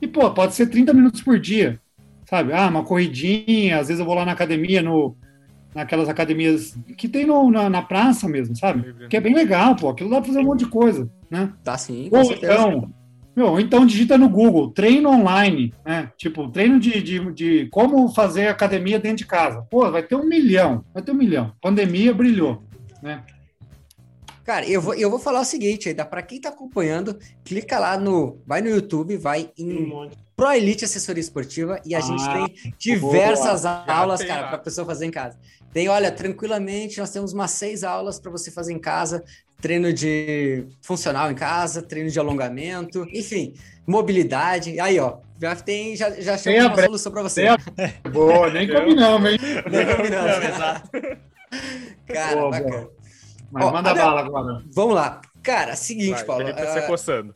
[0.01, 1.79] E, pô, pode ser 30 minutos por dia,
[2.29, 2.53] sabe?
[2.53, 5.15] Ah, uma corridinha, às vezes eu vou lá na academia, no,
[5.73, 8.93] naquelas academias que tem no, na, na, praça mesmo, sabe?
[9.09, 11.51] Que é bem legal, pô, aquilo dá pra fazer um monte de coisa, né?
[11.63, 12.53] Tá sim, Ou certeza.
[12.53, 12.91] então,
[13.35, 16.11] meu, então digita no Google, treino online, né?
[16.17, 19.61] Tipo, treino de, de, de como fazer academia dentro de casa.
[19.69, 21.53] Pô, vai ter um milhão, vai ter um milhão.
[21.61, 22.63] Pandemia brilhou,
[23.01, 23.23] né?
[24.51, 27.97] Cara, eu vou, eu vou falar o seguinte, ainda para quem tá acompanhando, clica lá
[27.97, 32.21] no, vai no YouTube, vai em um Pro Elite Assessoria Esportiva e a ah, gente
[32.25, 33.85] tem diversas boa.
[33.87, 35.39] aulas, cara, para a pessoa fazer em casa.
[35.71, 39.23] Tem, olha, tranquilamente, nós temos umas seis aulas para você fazer em casa,
[39.61, 43.53] treino de funcional em casa, treino de alongamento, enfim,
[43.87, 44.77] mobilidade.
[44.81, 47.45] Aí, ó, já tem, já, já chama uma solução para você.
[48.11, 49.39] Boa, nem combinamos, hein?
[49.71, 50.89] Nem combinamos, exato.
[52.05, 52.81] Cara, boa, bacana.
[52.81, 53.00] Boa.
[53.51, 54.63] Mas ó, manda bala agora.
[54.73, 55.21] Vamos lá.
[55.43, 56.53] Cara, seguinte, Vai, Paulo.
[56.53, 56.73] Tá uh...
[56.73, 57.33] se coçando.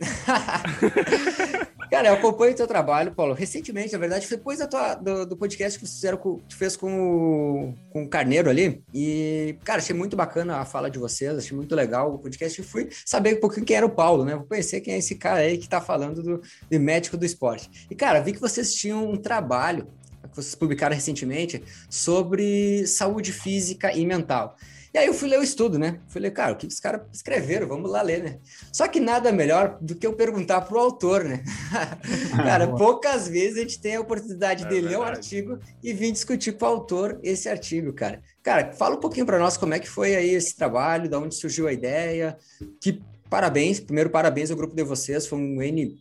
[1.90, 3.34] Cara, eu acompanho o teu trabalho, Paulo.
[3.34, 6.56] Recentemente, na verdade, foi depois da tua, do, do podcast que você fizeram com, tu
[6.56, 8.82] fez com o, com o Carneiro ali.
[8.92, 12.60] E, cara, achei muito bacana a fala de vocês, achei muito legal o podcast.
[12.60, 14.34] E fui saber um pouquinho quem era o Paulo, né?
[14.34, 17.86] Vou conhecer quem é esse cara aí que tá falando do, do médico do esporte.
[17.88, 19.86] E, cara, vi que vocês tinham um trabalho
[20.30, 24.56] que vocês publicaram recentemente sobre saúde física e mental.
[24.94, 25.98] E aí eu fui ler o estudo, né?
[26.06, 27.66] Fui ler, cara, o que os caras escreveram?
[27.66, 28.38] Vamos lá ler, né?
[28.72, 31.42] Só que nada melhor do que eu perguntar pro autor, né?
[32.36, 34.94] cara, poucas vezes a gente tem a oportunidade é de verdade.
[34.94, 38.22] ler o artigo e vir discutir com o autor esse artigo, cara.
[38.40, 41.34] Cara, fala um pouquinho para nós como é que foi aí esse trabalho, da onde
[41.34, 42.38] surgiu a ideia.
[42.80, 45.98] Que parabéns, primeiro parabéns ao grupo de vocês, foi um N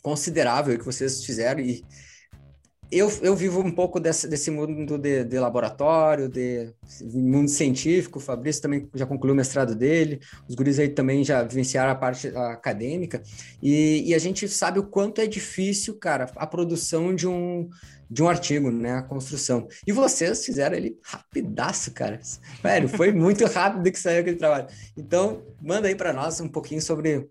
[0.00, 1.84] considerável que vocês fizeram e
[2.90, 6.72] eu, eu vivo um pouco desse, desse mundo de, de, laboratório, de
[7.04, 8.18] mundo científico.
[8.18, 11.96] O Fabrício também já concluiu o mestrado dele, os guris aí também já vivenciaram a
[11.96, 13.22] parte acadêmica.
[13.62, 17.68] E, e, a gente sabe o quanto é difícil, cara, a produção de um,
[18.08, 18.98] de um artigo, né?
[18.98, 19.66] A construção.
[19.86, 22.20] E vocês fizeram ele rapidaço, cara.
[22.62, 24.68] Velho, foi muito rápido que saiu aquele trabalho.
[24.96, 27.28] Então, manda aí para nós um pouquinho sobre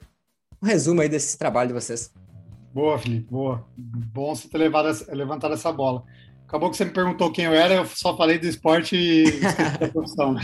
[0.61, 2.11] um resumo aí desse trabalho de vocês.
[2.75, 3.65] Boa, Felipe, boa.
[3.77, 6.03] Bom você ter levado, levantado essa bola.
[6.45, 9.23] Acabou que você me perguntou quem eu era, eu só falei do esporte e
[9.79, 10.35] da profissão.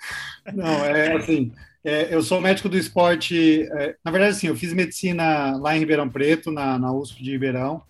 [0.54, 1.52] Não, é assim,
[1.84, 5.80] é, eu sou médico do esporte, é, na verdade, assim, eu fiz medicina lá em
[5.80, 7.82] Ribeirão Preto, na, na USP de Ribeirão,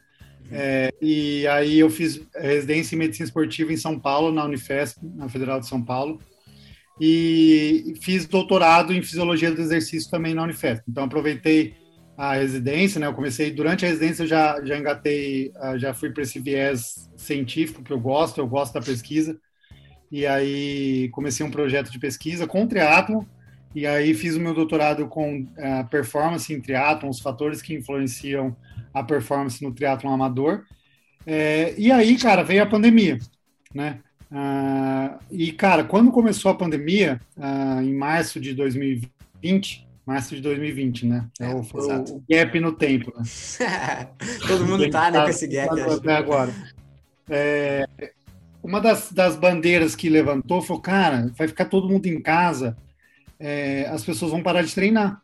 [0.50, 5.28] é, e aí eu fiz residência em medicina esportiva em São Paulo, na Unifesp, na
[5.28, 6.20] Federal de São Paulo,
[7.00, 10.82] e fiz doutorado em fisiologia do exercício também na Unifesp.
[10.88, 11.83] Então, aproveitei
[12.16, 13.06] a residência, né?
[13.06, 17.10] Eu comecei durante a residência, eu já já engatei, ah, já fui para esse viés
[17.16, 19.38] científico que eu gosto, eu gosto da pesquisa.
[20.10, 23.26] E aí comecei um projeto de pesquisa com triatlo
[23.74, 28.56] e aí fiz o meu doutorado com uh, performance em triatlo, os fatores que influenciam
[28.92, 30.64] a performance no triatlo amador.
[31.26, 33.18] É, e aí, cara, veio a pandemia,
[33.74, 33.98] né?
[34.30, 37.20] Uh, e, cara, quando começou a pandemia,
[37.82, 41.26] em março de 2020, março de 2020, né?
[41.40, 43.12] É, é o, o, gap no tempo.
[43.16, 43.24] Né?
[44.46, 45.80] Todo mundo tá, né, com esse gap.
[45.80, 46.52] Até agora.
[47.28, 47.86] É,
[48.62, 52.76] uma das, das bandeiras que levantou foi, cara, vai ficar todo mundo em casa,
[53.38, 55.22] é, as pessoas vão parar de treinar,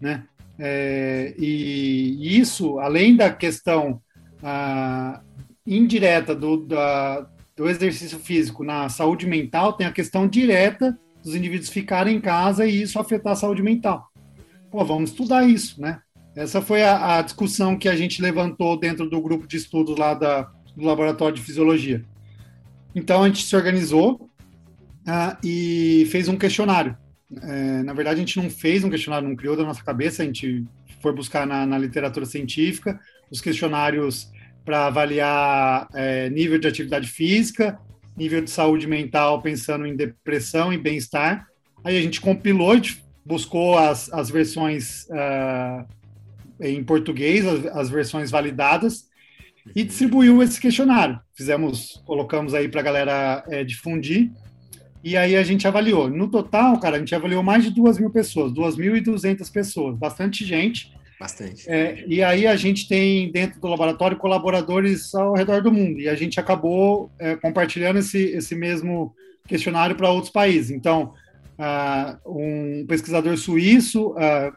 [0.00, 0.24] né?
[0.58, 4.00] É, e isso, além da questão
[4.42, 5.20] ah,
[5.66, 11.68] indireta do, da, do exercício físico na saúde mental, tem a questão direta dos indivíduos
[11.68, 14.12] ficarem em casa e isso afetar a saúde mental.
[14.70, 15.98] Pô, vamos estudar isso, né?
[16.36, 20.14] Essa foi a, a discussão que a gente levantou dentro do grupo de estudos lá
[20.14, 20.42] da,
[20.76, 22.04] do Laboratório de Fisiologia.
[22.94, 24.30] Então, a gente se organizou
[25.02, 26.96] uh, e fez um questionário.
[27.42, 30.26] É, na verdade, a gente não fez um questionário, não criou da nossa cabeça, a
[30.26, 30.64] gente
[31.02, 34.30] foi buscar na, na literatura científica os questionários
[34.64, 37.80] para avaliar é, nível de atividade física,
[38.16, 41.46] nível de saúde mental, pensando em depressão e bem-estar.
[41.84, 45.86] Aí a gente compilou, a gente buscou as, as versões uh,
[46.60, 49.06] em português, as, as, versões validadas,
[49.74, 51.20] e distribuiu esse questionário.
[51.34, 54.30] Fizemos, colocamos aí para a galera é, difundir,
[55.02, 56.08] e aí a gente avaliou.
[56.08, 60.95] No total, cara, a gente avaliou mais de duas mil pessoas, 2.200 pessoas, bastante gente.
[61.18, 61.68] Bastante.
[61.68, 66.08] É, e aí a gente tem dentro do laboratório colaboradores ao redor do mundo e
[66.08, 69.14] a gente acabou é, compartilhando esse, esse mesmo
[69.46, 70.70] questionário para outros países.
[70.70, 71.14] Então,
[71.58, 74.52] uh, um pesquisador suíço uh,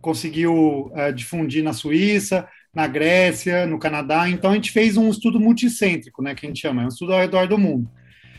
[0.00, 4.28] conseguiu uh, difundir na Suíça, na Grécia, no Canadá.
[4.28, 7.14] Então, a gente fez um estudo multicêntrico, né, que a gente chama, é um estudo
[7.14, 7.90] ao redor do mundo.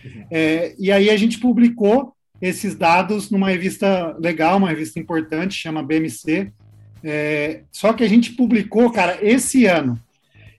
[0.05, 0.25] Uhum.
[0.31, 5.81] É, e aí a gente publicou esses dados numa revista legal, uma revista importante, chama
[5.81, 6.53] BMC,
[7.09, 9.97] é, só que a gente publicou, cara, esse ano.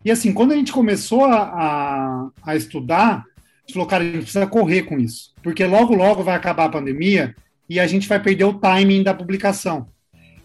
[0.03, 4.07] E assim, quando a gente começou a, a, a estudar, a gente falou, cara, a
[4.07, 5.35] gente precisa correr com isso.
[5.43, 7.37] Porque logo, logo vai acabar a pandemia
[7.69, 9.89] e a gente vai perder o timing da publicação.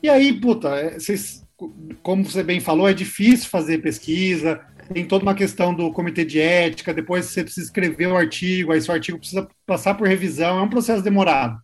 [0.01, 1.45] E aí, puta, é, vocês,
[2.01, 4.59] como você bem falou, é difícil fazer pesquisa,
[4.93, 8.81] tem toda uma questão do comitê de ética, depois você precisa escrever o artigo, aí
[8.81, 11.62] seu artigo precisa passar por revisão, é um processo demorado.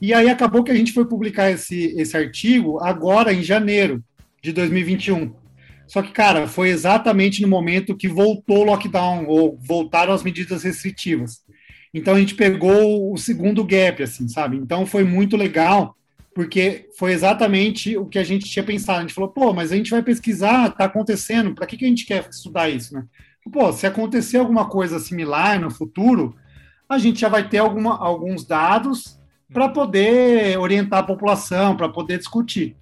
[0.00, 4.02] E aí acabou que a gente foi publicar esse, esse artigo agora, em janeiro
[4.42, 5.34] de 2021.
[5.86, 10.62] Só que, cara, foi exatamente no momento que voltou o lockdown, ou voltaram as medidas
[10.62, 11.42] restritivas.
[11.92, 14.56] Então a gente pegou o segundo gap, assim, sabe?
[14.56, 15.96] Então foi muito legal,
[16.34, 19.00] porque foi exatamente o que a gente tinha pensado.
[19.00, 21.88] A gente falou, pô, mas a gente vai pesquisar, tá acontecendo, para que, que a
[21.88, 23.04] gente quer estudar isso, né?
[23.52, 26.36] Pô, se acontecer alguma coisa similar no futuro,
[26.88, 29.19] a gente já vai ter alguma, alguns dados
[29.52, 32.76] para poder orientar a população, para poder discutir.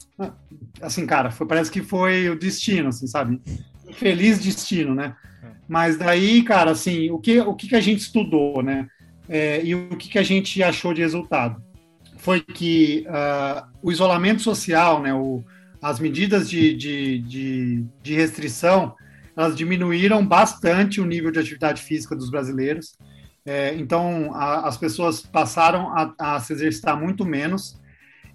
[0.81, 3.41] Assim, cara, foi, parece que foi o destino, assim, sabe?
[3.93, 5.17] Feliz destino, né?
[5.69, 8.89] Mas daí, cara, assim, o que, o que, que a gente estudou, né?
[9.29, 11.63] É, e o que, que a gente achou de resultado?
[12.17, 15.45] Foi que uh, o isolamento social, né, o,
[15.81, 18.95] as medidas de, de, de, de restrição,
[19.37, 22.97] elas diminuíram bastante o nível de atividade física dos brasileiros.
[23.49, 27.81] É, então, a, as pessoas passaram a, a, se exercitar muito menos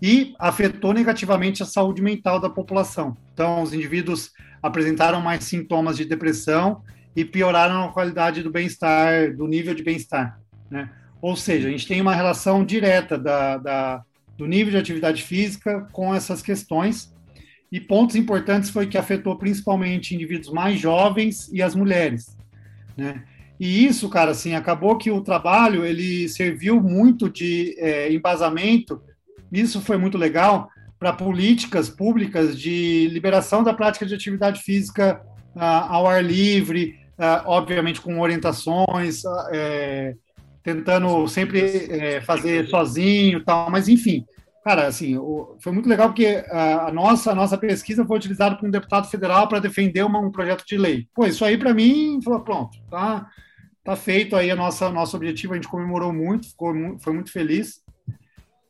[0.02, 3.16] e afetou negativamente a saúde mental da população.
[3.32, 6.82] Então, os indivíduos apresentaram mais sintomas de depressão
[7.16, 10.40] e pioraram a qualidade do bem-estar, do nível de bem-estar.
[10.68, 10.90] Né?
[11.22, 14.04] Ou seja, a gente tem uma relação direta da, da,
[14.36, 17.14] do nível de atividade física com essas questões.
[17.72, 22.36] E pontos importantes foi que afetou principalmente indivíduos mais jovens e as mulheres.
[22.98, 23.24] Né?
[23.60, 29.02] E isso, cara, assim, acabou que o trabalho ele serviu muito de é, embasamento.
[29.52, 35.22] Isso foi muito legal para políticas públicas de liberação da prática de atividade física
[35.56, 40.16] ah, ao ar livre, ah, obviamente com orientações, ah, é,
[40.64, 41.60] tentando sempre
[41.92, 43.70] é, fazer sozinho, tal.
[43.70, 44.26] Mas enfim,
[44.64, 48.56] cara, assim, o, foi muito legal porque a, a, nossa a nossa pesquisa foi utilizada
[48.56, 51.08] por um deputado federal para defender uma, um projeto de lei.
[51.14, 53.28] Pô, isso aí para mim, falou, pronto, tá,
[53.84, 55.54] tá feito aí a nossa nosso objetivo.
[55.54, 57.82] A gente comemorou muito, ficou foi muito feliz.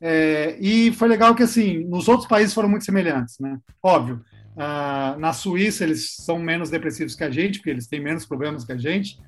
[0.00, 3.58] É, e foi legal que assim, nos outros países foram muito semelhantes, né?
[3.82, 4.22] Óbvio.
[4.54, 8.64] Uh, na Suíça eles são menos depressivos que a gente, porque eles têm menos problemas
[8.64, 9.18] que a gente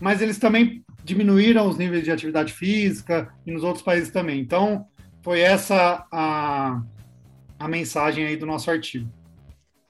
[0.00, 4.40] mas eles também diminuíram os níveis de atividade física e nos outros países também.
[4.40, 4.86] Então,
[5.24, 6.82] foi essa a,
[7.58, 9.10] a mensagem aí do nosso artigo.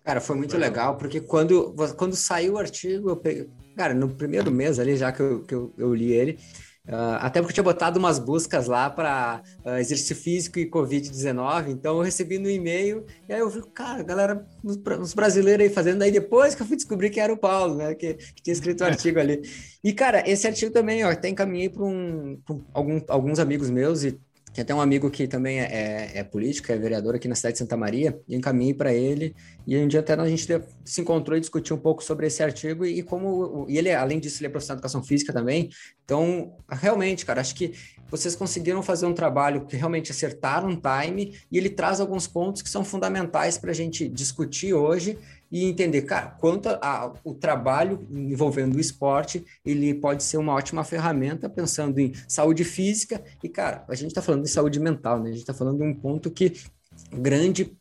[0.04, 4.50] Cara, foi muito legal, porque quando, quando saiu o artigo, eu peguei, cara, no primeiro
[4.52, 6.38] mês ali, já que eu, que eu, eu li ele,
[6.86, 10.68] Uh, até porque eu tinha botado umas buscas lá para uh, ah, exercício físico e
[10.68, 15.64] Covid-19, então eu recebi no e-mail, e aí eu vi, cara, galera, os, os, brasileiros
[15.64, 18.42] aí fazendo, aí depois que eu fui descobrir que era o Paulo, né, que, que
[18.42, 19.40] tinha escrito o um artigo ali.
[19.82, 22.38] E, cara, esse artigo também, ó, até encaminhei para um,
[22.74, 24.20] algum, alguns amigos meus e
[24.54, 27.54] tem até um amigo que também é, é, é, político, é vereador aqui na cidade
[27.54, 29.34] de Santa Maria, e encaminhei para ele.
[29.66, 30.46] E um dia até a gente
[30.84, 33.66] se encontrou e discutiu um pouco sobre esse artigo e, como.
[33.68, 35.70] E ele, além disso, ele é profissional de educação física também.
[36.04, 37.72] Então, realmente, cara, acho que
[38.08, 42.62] vocês conseguiram fazer um trabalho que realmente acertaram um time e ele traz alguns pontos
[42.62, 45.18] que são fundamentais para a gente discutir hoje
[45.54, 50.82] e entender, cara, quanto a, o trabalho envolvendo o esporte, ele pode ser uma ótima
[50.82, 55.28] ferramenta pensando em saúde física e, cara, a gente está falando de saúde mental, né?
[55.28, 56.54] A gente está falando de um ponto que
[57.12, 57.72] grande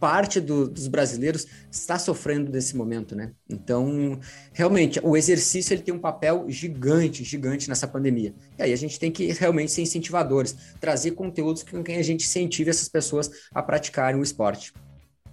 [0.00, 3.30] parte do, dos brasileiros está sofrendo nesse momento, né?
[3.48, 4.18] Então,
[4.52, 8.34] realmente, o exercício ele tem um papel gigante, gigante nessa pandemia.
[8.58, 12.24] E aí a gente tem que realmente ser incentivadores, trazer conteúdos com quem a gente
[12.24, 14.72] incentive essas pessoas a praticarem o esporte.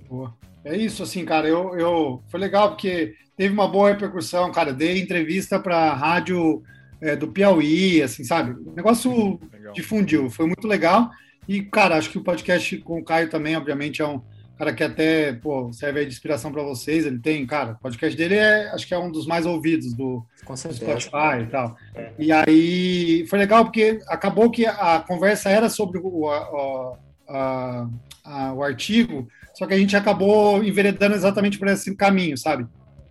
[0.07, 0.37] Boa.
[0.63, 5.01] É isso, assim, cara, eu, eu foi legal porque teve uma boa repercussão, cara, dei
[5.01, 6.61] entrevista para a rádio
[7.01, 8.51] é, do Piauí, assim, sabe?
[8.51, 9.73] O negócio legal.
[9.73, 11.09] difundiu, foi muito legal.
[11.47, 14.21] E, cara, acho que o podcast com o Caio também, obviamente, é um
[14.57, 17.03] cara que até pô, serve de inspiração para vocês.
[17.03, 20.23] Ele tem, cara, o podcast dele é, acho que é um dos mais ouvidos do,
[20.47, 21.75] do Spotify e tal.
[21.95, 22.11] É.
[22.19, 26.95] E aí foi legal porque acabou que a conversa era sobre o, a,
[27.27, 27.87] a,
[28.23, 29.27] a, o artigo
[29.61, 32.65] só que a gente acabou enveredando exatamente por esse caminho, sabe?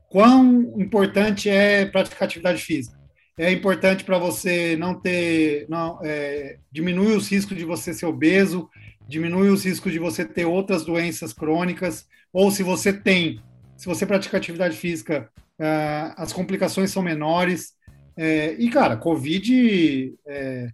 [0.09, 2.99] Quão importante é praticar atividade física?
[3.39, 8.69] É importante para você não ter, não, é, diminuir os riscos de você ser obeso,
[9.07, 13.41] diminui os riscos de você ter outras doenças crônicas, ou se você tem,
[13.77, 17.75] se você pratica atividade física, uh, as complicações são menores.
[18.17, 20.71] É, e, cara, Covid é,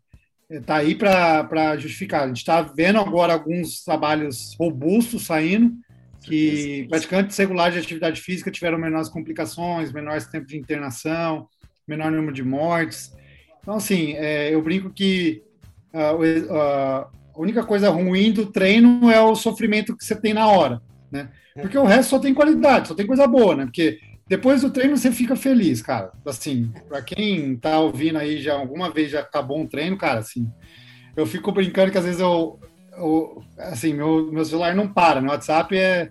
[0.51, 2.25] está aí para justificar.
[2.25, 5.75] A gente está vendo agora alguns trabalhos robustos saindo,
[6.23, 11.49] que praticantes regulares de atividade física tiveram menores complicações, menores tempo de internação,
[11.87, 13.15] menor número de mortes.
[13.61, 15.43] Então, assim, é, eu brinco que
[15.93, 20.47] uh, uh, a única coisa ruim do treino é o sofrimento que você tem na
[20.47, 20.81] hora,
[21.11, 21.29] né?
[21.55, 23.65] Porque o resto só tem qualidade, só tem coisa boa, né?
[23.65, 26.11] Porque depois do treino você fica feliz, cara.
[26.27, 30.51] Assim, para quem tá ouvindo aí já alguma vez já acabou um treino, cara, assim,
[31.17, 32.59] eu fico brincando que às vezes eu,
[32.93, 36.11] eu assim, meu, meu celular não para, meu WhatsApp é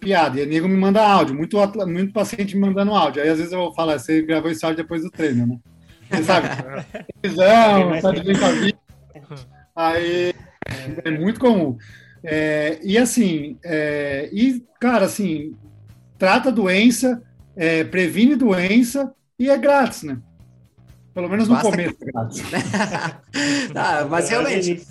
[0.00, 0.40] piada.
[0.40, 3.22] E nego me manda áudio, muito, muito paciente me mandando áudio.
[3.22, 5.58] Aí às vezes eu vou falar, você gravou esse áudio depois do treino, né?
[6.10, 6.48] Você sabe?
[8.02, 8.78] Tá de bem com a vida.
[9.74, 10.34] Aí
[11.04, 11.76] é muito comum.
[12.24, 15.54] É, e assim, é, e cara, assim,
[16.18, 17.22] trata a doença,
[17.56, 20.18] é, previne doença e é grátis, né?
[21.14, 22.42] Pelo menos no Basta começo é grátis.
[23.72, 24.82] tá, mas realmente,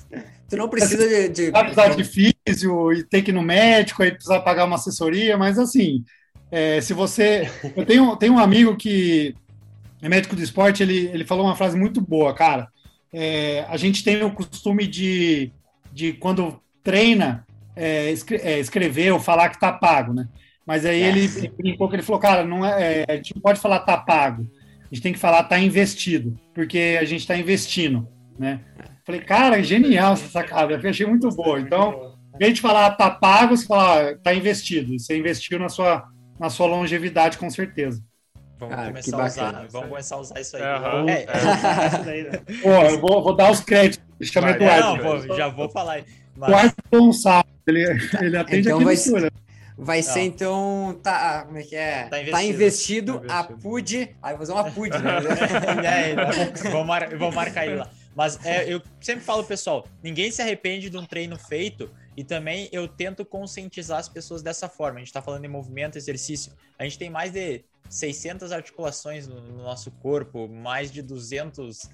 [0.47, 1.29] tu não precisa de.
[1.29, 1.51] de...
[1.51, 5.57] Precisar de físio e ter que ir no médico, aí precisar pagar uma assessoria, mas
[5.57, 6.03] assim,
[6.51, 7.49] é, se você.
[7.75, 9.33] Eu tenho, tenho um amigo que
[10.01, 12.67] é médico do esporte, ele, ele falou uma frase muito boa, cara.
[13.13, 15.51] É, a gente tem o costume de,
[15.91, 17.45] de quando treina,
[17.75, 20.27] é, é escrever ou falar que tá pago, né?
[20.65, 23.41] Mas aí ele, ele brincou que ele falou, cara, não é, é, a gente não
[23.41, 24.47] pode falar tá pago,
[24.79, 28.07] a gente tem que falar tá investido, porque a gente está investindo,
[28.37, 28.61] né?
[29.03, 31.59] Falei, cara, genial essa sacada, eu achei muito boa.
[31.59, 36.03] Então, em vez de falar tá pago, você fala tá investido, você investiu na sua,
[36.39, 38.01] na sua longevidade com certeza.
[38.59, 40.61] Vamos, ah, começar a usar, vamos começar a usar isso aí.
[40.61, 41.09] Uhum.
[41.09, 42.37] É, é.
[42.61, 44.05] Pô, eu vou, vou, dar os créditos.
[44.21, 44.97] Chama Eduardo.
[44.97, 46.03] Não, vou, já vou falar.
[46.37, 46.49] Mas...
[46.49, 47.83] Eduardo Gonçalves, ele,
[48.21, 48.95] ele atende então aqui vai,
[49.83, 52.07] vai ser, então, tá, como é que é?
[52.07, 53.53] Tá investido, tá investido, tá investido.
[53.53, 56.13] a PUD, aí vou fazer uma PUD, né?
[56.63, 57.89] é, vou, mar, vou marcar ele lá.
[58.15, 62.69] Mas é, eu sempre falo, pessoal, ninguém se arrepende de um treino feito e também
[62.71, 64.97] eu tento conscientizar as pessoas dessa forma.
[64.97, 66.53] A gente está falando em movimento, exercício.
[66.77, 71.89] A gente tem mais de 600 articulações no, no nosso corpo, mais de 200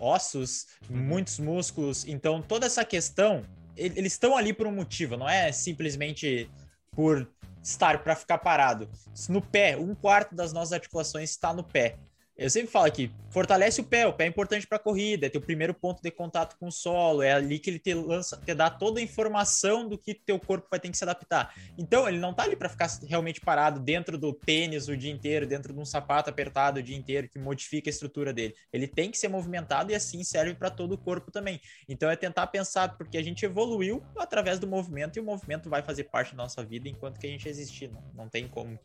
[0.00, 0.96] ossos, uhum.
[0.96, 2.04] muitos músculos.
[2.08, 3.44] Então, toda essa questão,
[3.76, 6.50] eles estão ali por um motivo, não é simplesmente
[6.92, 7.28] por
[7.62, 8.88] estar para ficar parado.
[9.28, 11.98] No pé, um quarto das nossas articulações está no pé.
[12.40, 15.28] Eu sempre falo aqui, fortalece o pé, o pé é importante para a corrida, é
[15.28, 18.54] teu primeiro ponto de contato com o solo, é ali que ele te lança, te
[18.54, 21.54] dá toda a informação do que teu corpo vai ter que se adaptar.
[21.76, 25.46] Então, ele não tá ali para ficar realmente parado dentro do tênis o dia inteiro,
[25.46, 28.54] dentro de um sapato apertado o dia inteiro que modifica a estrutura dele.
[28.72, 31.60] Ele tem que ser movimentado e assim serve para todo o corpo também.
[31.86, 35.82] Então, é tentar pensar porque a gente evoluiu através do movimento e o movimento vai
[35.82, 38.80] fazer parte da nossa vida enquanto que a gente existir, não, não tem como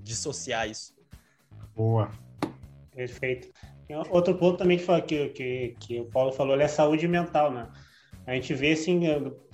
[0.00, 0.94] dissociar isso.
[1.74, 2.29] Boa.
[2.94, 3.48] Perfeito.
[4.10, 7.68] Outro ponto também que, que, que, que o Paulo falou é a saúde mental, né?
[8.26, 9.00] A gente vê, assim,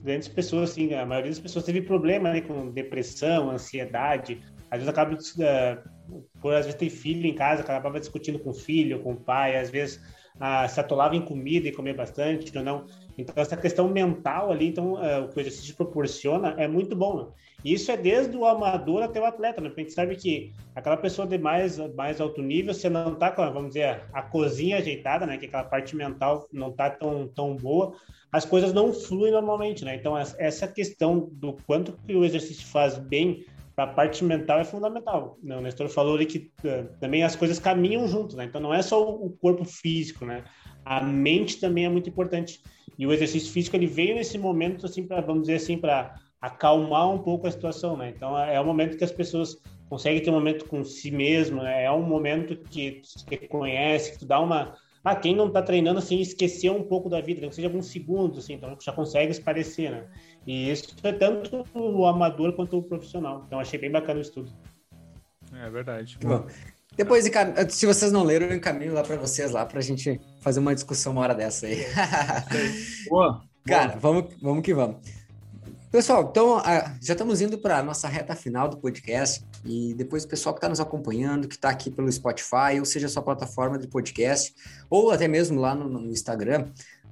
[0.03, 4.43] grandes pessoas, assim, a maioria das pessoas teve problema né, com depressão, ansiedade.
[4.71, 8.55] Às vezes acaba, uh, por às vezes ter filho em casa, acabava discutindo com o
[8.55, 9.97] filho, com o pai, às vezes
[10.37, 12.87] uh, se atolava em comida e comer bastante ou não.
[13.19, 17.17] Então, essa questão mental ali, então, uh, o que o exercício proporciona é muito bom.
[17.17, 17.27] Né?
[17.65, 19.69] E isso é desde o amador até o atleta, né?
[19.69, 23.31] Porque a gente sabe que aquela pessoa de mais, mais alto nível, você não tá
[23.31, 25.39] com, vamos dizer, a cozinha ajeitada, né?
[25.39, 27.95] Que aquela parte mental não tá tão, tão boa,
[28.31, 29.97] as coisas não fluem normalmente, né?
[29.97, 33.45] Então, essa questão do quanto que o exercício faz bem
[33.75, 35.37] para a parte mental é fundamental.
[35.43, 35.57] Né?
[35.57, 38.45] O Nestor falou ali que uh, também as coisas caminham juntos, né?
[38.45, 40.45] Então, não é só o corpo físico, né?
[40.85, 42.61] A mente também é muito importante.
[42.99, 47.11] E o exercício físico, ele veio nesse momento, assim, para, vamos dizer assim, para acalmar
[47.11, 48.13] um pouco a situação, né?
[48.15, 51.85] Então é o momento que as pessoas conseguem ter um momento com si mesmo, né?
[51.85, 54.75] É um momento que você conhece, que tu dá uma
[55.07, 57.87] ah, quem não está treinando assim esquecer um pouco da vida, nem que seja alguns
[57.87, 60.05] segundos, assim, então já consegue esparecer, né?
[60.45, 63.45] E isso é tanto o amador quanto o profissional.
[63.47, 64.51] Então achei bem bacana o estudo.
[65.55, 66.19] É verdade.
[66.21, 66.45] Bom,
[66.97, 67.29] depois,
[67.69, 70.75] se vocês não leram, eu encaminho lá para vocês lá para a gente fazer uma
[70.75, 71.85] discussão uma hora dessa aí.
[73.09, 73.43] Boa.
[73.67, 74.99] Cara, vamos, vamos que vamos.
[75.91, 76.63] Pessoal, então
[77.01, 80.59] já estamos indo para a nossa reta final do podcast e depois o pessoal que
[80.59, 84.55] está nos acompanhando, que está aqui pelo Spotify, ou seja, a sua plataforma de podcast,
[84.89, 86.67] ou até mesmo lá no, no Instagram,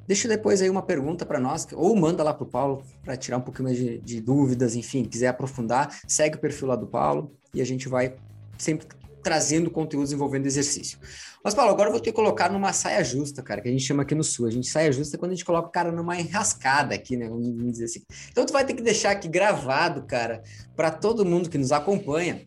[0.06, 3.38] deixa depois aí uma pergunta para nós, ou manda lá para o Paulo para tirar
[3.38, 7.32] um pouquinho mais de, de dúvidas, enfim, quiser aprofundar, segue o perfil lá do Paulo
[7.52, 8.14] e a gente vai
[8.58, 8.86] sempre
[9.24, 10.98] trazendo conteúdos envolvendo exercício.
[11.42, 13.82] Mas, Paulo, agora eu vou ter que colocar numa saia justa, cara, que a gente
[13.82, 14.46] chama aqui no Sul.
[14.46, 17.28] A gente saia justa é quando a gente coloca o cara numa enrascada aqui, né?
[17.28, 18.02] Vamos dizer assim.
[18.30, 20.42] Então, tu vai ter que deixar aqui gravado, cara,
[20.76, 22.44] para todo mundo que nos acompanha,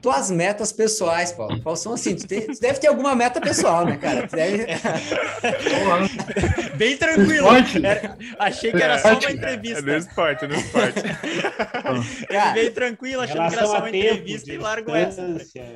[0.00, 1.60] tuas metas pessoais, Paulo.
[1.62, 2.14] Quais são assim?
[2.14, 4.26] Tu, tem, tu, deve ter alguma meta pessoal, né, cara?
[4.26, 4.66] Deve...
[6.76, 7.48] Bem tranquilo.
[7.82, 9.78] Era, achei que era só uma entrevista.
[9.78, 11.02] É no esporte, é no esporte.
[12.28, 15.22] Ele veio tranquilo, achando que era só uma entrevista e largou essa.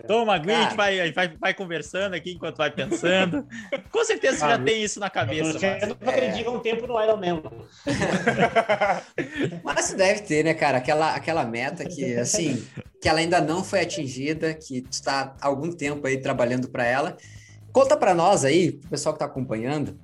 [0.06, 3.46] Toma, aguente, vai, vai, vai conversando aqui enquanto vai pensando.
[3.90, 5.58] Com certeza você ah, já tem isso na cabeça.
[5.80, 6.50] Eu não acredito é...
[6.50, 7.42] um tempo no Ironman.
[9.62, 10.78] Mas deve ter, né, cara?
[10.78, 12.64] Aquela, aquela meta que, assim,
[13.00, 17.16] que ela ainda não foi atingida, que está há algum tempo aí trabalhando para ela.
[17.72, 19.98] Conta para nós aí, o pessoal que está acompanhando,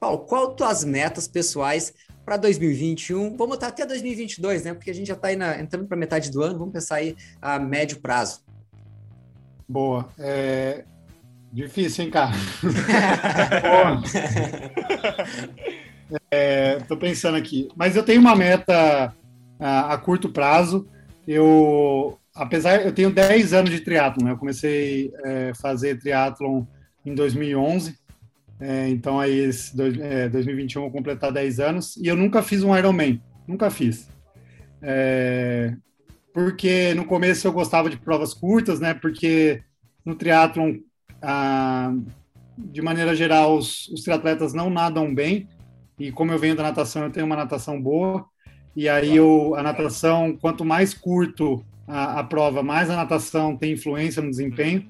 [0.00, 1.92] Paulo, qual tuas metas pessoais
[2.24, 3.36] para 2021.
[3.36, 4.74] Vamos botar até 2022, né?
[4.74, 8.00] Porque a gente já está entrando para metade do ano, vamos pensar aí a médio
[8.00, 8.42] prazo.
[9.68, 10.08] Boa.
[10.18, 10.84] É...
[11.52, 12.32] Difícil, hein, cara?
[16.28, 17.68] é, tô pensando aqui.
[17.76, 19.14] Mas eu tenho uma meta
[19.60, 20.88] a, a curto prazo.
[21.26, 24.28] Eu, apesar, eu tenho 10 anos de triatlon?
[24.28, 26.64] Eu comecei a é, fazer triatlon
[27.04, 27.98] em 2011.
[28.60, 31.96] É, então aí, esse, dois, é, 2021 eu vou completar 10 anos.
[31.96, 33.22] E eu nunca fiz um Ironman.
[33.46, 34.08] Nunca fiz.
[34.82, 35.74] É,
[36.32, 38.92] porque no começo eu gostava de provas curtas, né?
[38.92, 39.62] Porque
[40.04, 40.76] no triatlon,
[42.58, 45.48] de maneira geral, os, os triatletas não nadam bem.
[45.98, 48.26] E como eu venho da natação, eu tenho uma natação boa.
[48.76, 53.72] E aí eu, a natação, quanto mais curto a, a prova, mais a natação tem
[53.72, 54.84] influência no desempenho.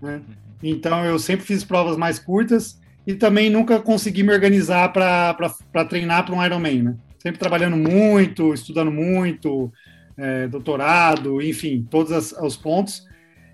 [0.00, 0.20] Né?
[0.62, 6.24] Então eu sempre fiz provas mais curtas e também nunca consegui me organizar para treinar
[6.24, 6.82] para um Ironman.
[6.82, 6.96] Né?
[7.18, 9.72] Sempre trabalhando muito, estudando muito,
[10.16, 13.06] é, doutorado, enfim, todos as, os pontos.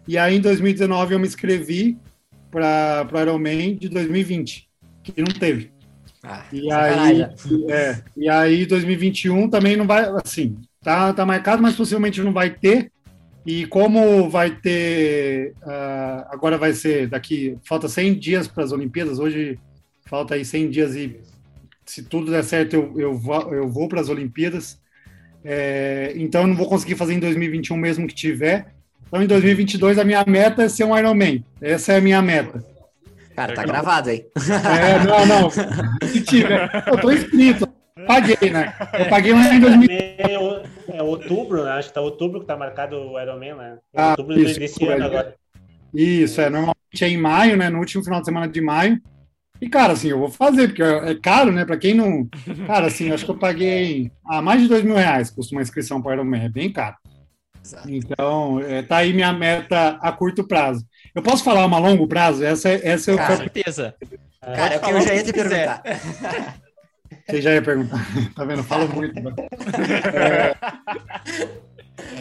[0.09, 1.99] E aí em 2019 eu me inscrevi
[2.51, 4.69] para o Ironman de 2020,
[5.03, 5.74] que não teve.
[6.27, 7.23] Ah, e, aí,
[7.69, 12.49] é, e aí 2021 também não vai, assim, tá, tá marcado, mas possivelmente não vai
[12.49, 12.91] ter.
[13.45, 19.19] E como vai ter, uh, agora vai ser daqui, falta 100 dias para as Olimpíadas,
[19.19, 19.59] hoje
[20.07, 21.21] falta aí 100 dias e
[21.85, 24.81] se tudo der certo eu, eu vou, eu vou para as Olimpíadas.
[25.45, 28.73] É, então eu não vou conseguir fazer em 2021 mesmo que tiver.
[29.07, 31.45] Então em 2022 a minha meta é ser um Ironman.
[31.61, 32.65] Essa é a minha meta.
[33.35, 34.27] Cara, tá gravado aí.
[34.37, 35.51] É, não, não.
[35.51, 36.71] Se tiver.
[36.87, 37.69] Eu tô inscrito.
[38.07, 38.75] Paguei, né?
[38.99, 39.89] Eu paguei lá em 2000.
[39.91, 40.17] É,
[40.89, 41.73] é outubro, né?
[41.73, 43.79] Acho que tá outubro que tá marcado o Ironman, né?
[43.93, 45.35] É ah, outubro isso, desse ano agora.
[45.93, 46.51] Isso, é.
[46.51, 47.71] Normalmente é em maio, né?
[47.71, 49.01] No último final de semana de maio.
[49.61, 51.65] E, cara, assim, eu vou fazer, porque é caro, né?
[51.65, 52.29] Pra quem não.
[52.67, 56.03] Cara, assim, acho que eu paguei ah, mais de dois mil reais custa uma inscrição
[56.03, 56.45] para o Ironman.
[56.45, 56.97] É bem caro.
[57.65, 57.91] Exato.
[57.91, 60.85] Então, é, tá aí minha meta a curto prazo.
[61.15, 62.45] Eu posso falar uma longo prazo?
[62.45, 63.19] Essa, essa eu.
[63.19, 63.95] Com certeza.
[64.41, 65.83] Cara, é o que eu já ia te perguntar.
[67.27, 68.07] Você já ia perguntar.
[68.35, 68.63] tá vendo?
[68.63, 69.19] Falo muito.
[70.13, 70.55] É...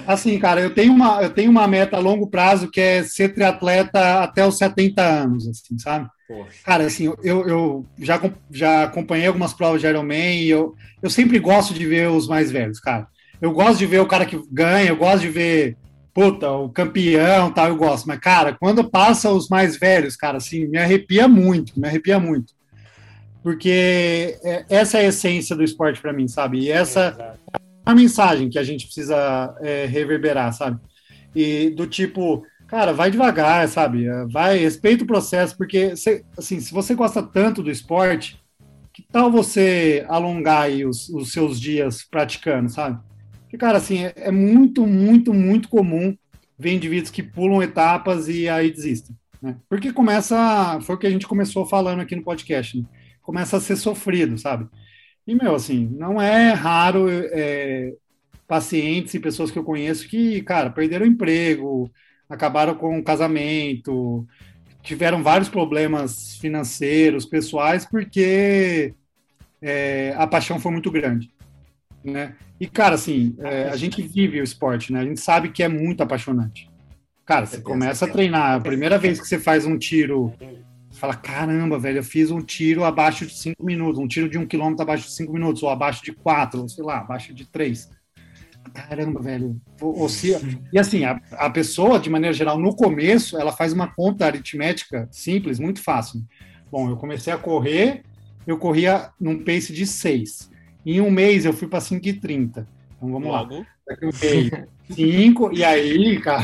[0.06, 3.34] Assim, cara, eu tenho, uma, eu tenho uma meta a longo prazo que é ser
[3.34, 6.08] triatleta até os 70 anos, assim, sabe?
[6.28, 6.60] Poxa.
[6.64, 8.22] Cara, assim, eu, eu já,
[8.52, 12.52] já acompanhei algumas provas de Ironman e eu, eu sempre gosto de ver os mais
[12.52, 13.08] velhos, cara.
[13.42, 15.76] Eu gosto de ver o cara que ganha, eu gosto de ver,
[16.14, 18.08] puta, o campeão tal, eu gosto.
[18.08, 22.54] Mas, cara, quando passa os mais velhos, cara, assim, me arrepia muito, me arrepia muito
[23.44, 26.60] porque é, essa é a essência do esporte para mim, sabe?
[26.60, 30.80] E essa é a mensagem que a gente precisa é, reverberar, sabe?
[31.36, 34.06] E do tipo, cara, vai devagar, sabe?
[34.32, 35.94] Vai, respeita o processo, porque,
[36.38, 38.42] assim, se você gosta tanto do esporte,
[38.94, 42.98] que tal você alongar os, os seus dias praticando, sabe?
[43.54, 46.18] Porque, cara, assim, é, é muito, muito, muito comum
[46.58, 49.58] ver indivíduos que pulam etapas e aí desistem, né?
[49.70, 52.86] Porque começa, foi o que a gente começou falando aqui no podcast, né?
[53.22, 54.68] começa a ser sofrido, sabe?
[55.28, 57.94] E, meu, assim, não é raro é,
[58.48, 61.92] pacientes e pessoas que eu conheço que, cara, perderam emprego,
[62.28, 64.28] acabaram com um casamento,
[64.82, 68.96] tiveram vários problemas financeiros, pessoais, porque
[69.62, 71.32] é, a paixão foi muito grande,
[72.04, 72.36] né?
[72.60, 75.00] E, cara, assim, é, a gente vive o esporte, né?
[75.00, 76.70] A gente sabe que é muito apaixonante.
[77.26, 80.34] Cara, você começa a treinar, a primeira vez que você faz um tiro
[81.04, 84.46] fala, caramba, velho, eu fiz um tiro abaixo de cinco minutos, um tiro de um
[84.46, 87.90] quilômetro abaixo de cinco minutos, ou abaixo de quatro, ou sei lá, abaixo de três.
[88.74, 89.60] Caramba, velho.
[89.82, 90.36] Ou, se,
[90.72, 95.08] e assim, a, a pessoa, de maneira geral, no começo, ela faz uma conta aritmética
[95.12, 96.24] simples, muito fácil.
[96.72, 98.04] Bom, eu comecei a correr,
[98.48, 100.50] eu corria num pace de seis.
[100.86, 102.50] Em um mês eu fui para 5,30.
[102.50, 102.66] Então
[103.00, 103.58] vamos Logo.
[103.60, 103.66] lá.
[103.88, 104.52] Daqui um mês,
[104.92, 106.44] 5, e aí, cara,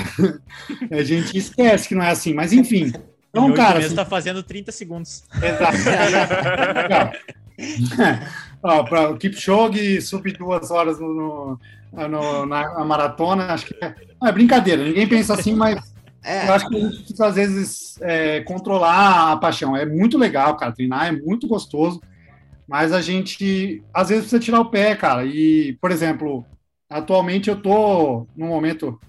[0.91, 2.33] a gente esquece que não é assim.
[2.33, 2.91] Mas enfim,
[3.29, 3.75] então, cara.
[3.75, 5.23] Mesmo assim, tá fazendo 30 segundos.
[5.35, 5.77] Exato.
[8.61, 11.57] Ó, para o Kipchoge subir duas horas no,
[11.93, 16.47] no, no na maratona, acho que é, é, brincadeira, ninguém pensa assim, mas é.
[16.47, 19.77] eu acho que a gente precisa, às vezes, é, controlar a paixão.
[19.77, 22.01] É muito legal, cara, treinar é muito gostoso,
[22.69, 25.25] mas a gente, às vezes, precisa tirar o pé, cara.
[25.25, 26.45] E, por exemplo,
[26.87, 28.99] atualmente eu tô num momento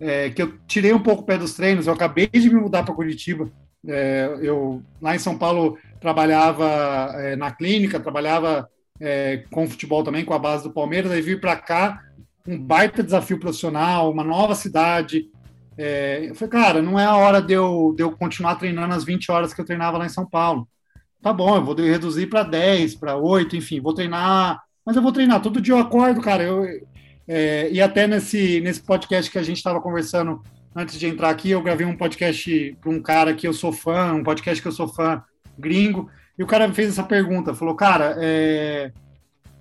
[0.00, 2.82] é, que eu tirei um pouco o pé dos treinos, eu acabei de me mudar
[2.82, 3.50] para Curitiba.
[3.86, 6.66] É, eu lá em São Paulo trabalhava
[7.16, 8.66] é, na clínica, trabalhava
[8.98, 12.02] é, com futebol também, com a base do Palmeiras, aí vim para cá,
[12.48, 15.26] um baita desafio profissional, uma nova cidade.
[15.76, 19.04] É, eu falei, cara, não é a hora de eu, de eu continuar treinando as
[19.04, 20.66] 20 horas que eu treinava lá em São Paulo.
[21.22, 25.12] Tá bom, eu vou reduzir para 10, para 8, enfim, vou treinar mas eu vou
[25.12, 25.40] treinar.
[25.40, 26.42] Todo dia eu acordo, cara.
[26.42, 26.64] Eu,
[27.26, 30.42] é, e até nesse, nesse podcast que a gente estava conversando
[30.74, 34.12] antes de entrar aqui, eu gravei um podcast para um cara que eu sou fã,
[34.12, 35.22] um podcast que eu sou fã
[35.58, 38.90] gringo, e o cara me fez essa pergunta, falou, cara, é,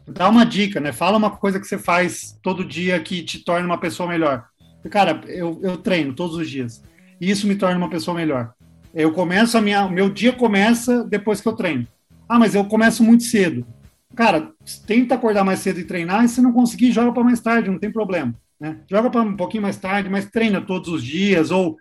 [0.07, 0.93] dá uma dica, né?
[0.93, 4.45] Fala uma coisa que você faz todo dia que te torne uma pessoa melhor.
[4.83, 6.81] E, cara, eu, eu treino todos os dias,
[7.19, 8.53] e isso me torna uma pessoa melhor.
[8.93, 11.87] Eu começo a minha, meu dia começa depois que eu treino.
[12.27, 13.65] Ah, mas eu começo muito cedo.
[14.15, 14.51] Cara,
[14.85, 17.79] tenta acordar mais cedo e treinar, e se não conseguir, joga para mais tarde, não
[17.79, 18.33] tem problema.
[18.59, 18.77] Né?
[18.89, 21.77] Joga para um pouquinho mais tarde, mas treina todos os dias, ou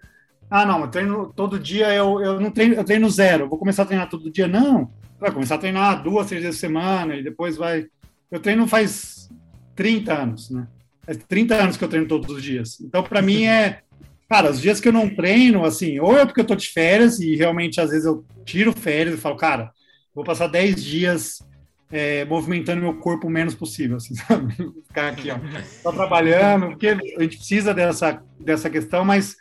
[0.50, 3.84] ah, não, eu treino todo dia, eu, eu não treino, eu treino zero, vou começar
[3.84, 4.48] a treinar todo dia.
[4.48, 7.86] Não, vai começar a treinar duas, três vezes por semana, e depois vai.
[8.28, 9.30] Eu treino faz
[9.76, 10.66] 30 anos, né?
[11.02, 12.80] Faz 30 anos que eu treino todos os dias.
[12.80, 13.82] Então, para mim, é.
[14.31, 17.18] Cara, os dias que eu não treino, assim, ou é porque eu tô de férias
[17.18, 19.72] e realmente às vezes eu tiro férias e falo, cara,
[20.14, 21.43] vou passar 10 dias
[21.91, 24.55] é, movimentando meu corpo o menos possível, assim, sabe?
[24.87, 25.39] Ficar aqui, ó,
[25.83, 29.37] só trabalhando, porque a gente precisa dessa, dessa questão, mas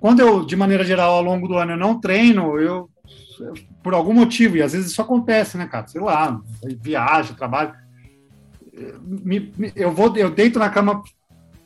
[0.00, 2.90] quando eu, de maneira geral, ao longo do ano, eu não treino, eu,
[3.80, 5.86] por algum motivo, e às vezes isso acontece, né, cara?
[5.86, 6.40] Sei lá,
[6.80, 7.72] viagem, trabalho.
[9.04, 11.00] Me, me, eu vou, eu deito na cama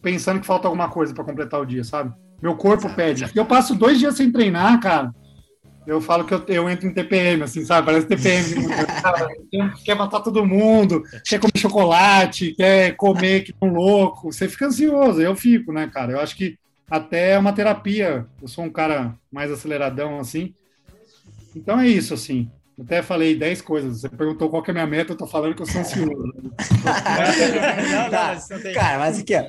[0.02, 2.12] pensando que falta alguma coisa para completar o dia, sabe?
[2.40, 3.30] Meu corpo pede.
[3.34, 5.12] Eu passo dois dias sem treinar, cara
[5.88, 7.86] eu falo que eu, eu entro em TPM, assim, sabe?
[7.86, 8.66] Parece TPM.
[9.82, 14.30] quer matar todo mundo, quer comer chocolate, quer comer que um louco.
[14.30, 16.12] Você fica ansioso, eu fico, né, cara?
[16.12, 16.58] Eu acho que
[16.90, 18.26] até é uma terapia.
[18.40, 20.52] Eu sou um cara mais aceleradão, assim.
[21.56, 22.50] Então é isso, assim.
[22.78, 24.02] Até falei 10 coisas.
[24.02, 26.32] Você perguntou qual que é a minha meta, eu tô falando que eu sou ansioso.
[26.34, 28.38] não, tá.
[28.50, 29.44] não, Cara, mas aqui, ó.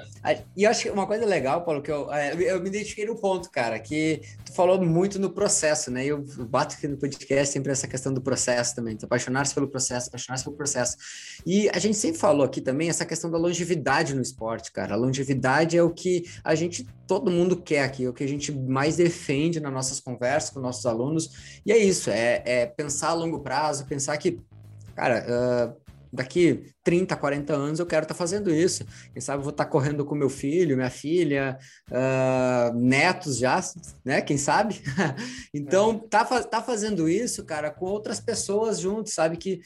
[0.55, 3.15] E eu acho que uma coisa legal, Paulo, que eu, é, eu me identifiquei no
[3.15, 6.05] ponto, cara, que tu falou muito no processo, né?
[6.05, 8.97] Eu bato aqui no podcast sempre essa questão do processo também.
[9.01, 10.97] Apaixonar-se pelo processo, apaixonar-se pelo processo.
[11.45, 14.93] E a gente sempre falou aqui também essa questão da longevidade no esporte, cara.
[14.93, 18.27] A longevidade é o que a gente, todo mundo quer aqui, é o que a
[18.27, 21.61] gente mais defende nas nossas conversas com nossos alunos.
[21.65, 24.39] E é isso, é, é pensar longo prazo, pensar que,
[24.95, 25.25] cara,
[25.75, 28.85] uh, daqui 30, 40 anos eu quero estar tá fazendo isso.
[29.13, 31.57] Quem sabe eu vou estar tá correndo com meu filho, minha filha,
[31.89, 33.61] uh, netos já,
[34.03, 34.21] né?
[34.21, 34.81] Quem sabe?
[35.53, 39.37] então, tá, tá fazendo isso, cara, com outras pessoas juntos, sabe?
[39.37, 39.61] Que,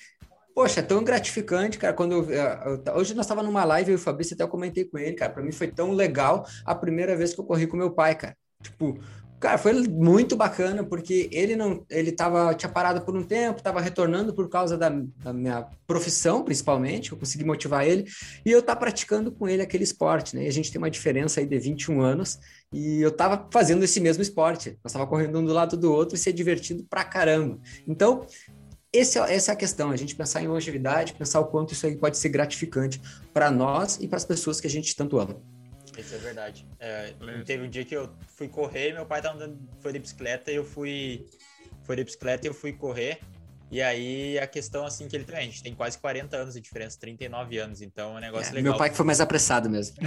[0.54, 1.94] poxa, é tão gratificante, cara.
[1.94, 4.86] Quando eu, eu, hoje nós estava numa live, eu e o Fabrício até eu comentei
[4.86, 5.32] com ele, cara.
[5.32, 8.36] Para mim foi tão legal a primeira vez que eu corri com meu pai, cara.
[8.62, 8.98] Tipo,
[9.44, 13.82] Cara, foi muito bacana porque ele não, ele tava tinha parado por um tempo, estava
[13.82, 18.06] retornando por causa da, da, minha profissão, principalmente, eu consegui motivar ele
[18.46, 20.46] e eu tá praticando com ele aquele esporte, né?
[20.46, 22.40] E a gente tem uma diferença aí de 21 anos
[22.72, 24.80] e eu tava fazendo esse mesmo esporte.
[24.82, 27.60] Nós tava correndo um do lado do outro e se divertindo pra caramba.
[27.86, 28.26] Então,
[28.94, 31.86] esse, é, essa é a questão, a gente pensar em longevidade, pensar o quanto isso
[31.86, 33.02] aí pode ser gratificante
[33.34, 35.36] para nós e para as pessoas que a gente tanto ama.
[35.98, 36.66] Isso é verdade.
[36.80, 37.14] É,
[37.46, 40.56] teve um dia que eu fui correr, meu pai tava andando, foi de bicicleta e
[40.56, 41.26] eu fui.
[41.84, 43.20] Foi de bicicleta e eu fui correr.
[43.74, 46.62] E aí a questão assim que ele tem, a gente tem quase 40 anos de
[46.62, 48.74] diferença, 39 anos, então é um negócio é, legal.
[48.74, 49.96] Meu pai que foi mais apressado mesmo.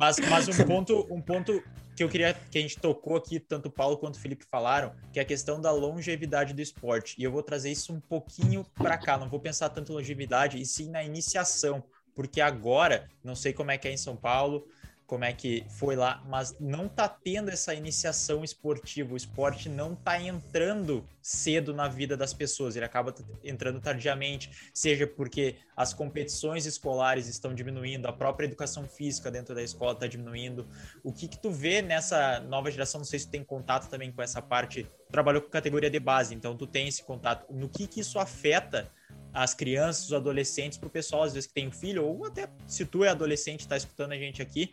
[0.00, 1.62] mas, mas, mas um ponto, um ponto
[1.94, 4.94] que eu queria que a gente tocou aqui, tanto o Paulo quanto o Felipe falaram,
[5.12, 7.14] que é a questão da longevidade do esporte.
[7.18, 10.58] E eu vou trazer isso um pouquinho para cá, não vou pensar tanto em longevidade,
[10.58, 11.84] e sim na iniciação
[12.18, 14.66] porque agora, não sei como é que é em São Paulo,
[15.06, 19.14] como é que foi lá, mas não tá tendo essa iniciação esportiva.
[19.14, 23.14] O esporte não tá entrando cedo na vida das pessoas, ele acaba
[23.44, 29.62] entrando tardiamente, seja porque as competições escolares estão diminuindo, a própria educação física dentro da
[29.62, 30.66] escola está diminuindo.
[31.04, 32.98] O que que tu vê nessa nova geração?
[32.98, 34.90] Não sei se tu tem contato também com essa parte.
[35.08, 37.46] Trabalhou com categoria de base, então tu tem esse contato.
[37.48, 38.90] No que que isso afeta
[39.32, 42.48] as crianças, os adolescentes, para o pessoal, às vezes, que tem um filho, ou até
[42.66, 44.72] se tu é adolescente está escutando a gente aqui,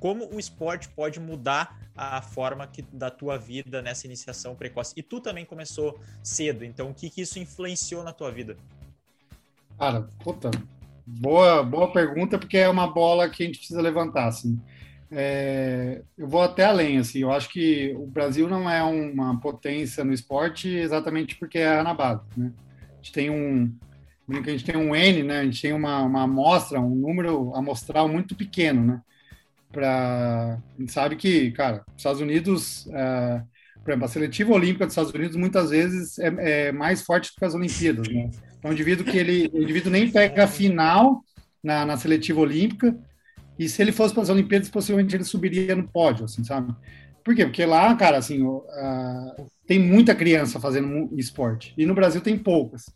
[0.00, 4.94] como o esporte pode mudar a forma que, da tua vida nessa iniciação precoce.
[4.96, 8.56] E tu também começou cedo, então o que, que isso influenciou na tua vida?
[9.78, 10.50] Cara, puta,
[11.06, 14.58] boa, boa pergunta, porque é uma bola que a gente precisa levantar, assim.
[15.10, 20.02] É, eu vou até além, assim, eu acho que o Brasil não é uma potência
[20.02, 22.52] no esporte exatamente porque é a base, né?
[23.06, 23.72] Gente tem um
[24.28, 25.38] a gente tem um N, né?
[25.40, 29.00] A gente tem uma, uma amostra, um número amostral muito pequeno, né?
[29.70, 33.42] Para a gente sabe que, cara, os Estados Unidos, é,
[33.84, 37.36] por exemplo, a seletiva olímpica dos Estados Unidos muitas vezes é, é, mais forte do
[37.36, 38.28] que as Olimpíadas, né?
[38.58, 41.22] Então, o indivíduo que ele, o indivíduo nem pega a final
[41.62, 42.98] na, na seletiva olímpica
[43.56, 46.74] e se ele fosse para as Olimpíadas, possivelmente ele subiria no pódio, assim, sabe?
[47.26, 47.44] Por quê?
[47.44, 48.62] Porque lá, cara, assim, uh,
[49.66, 51.74] tem muita criança fazendo esporte.
[51.76, 52.86] E no Brasil tem poucas.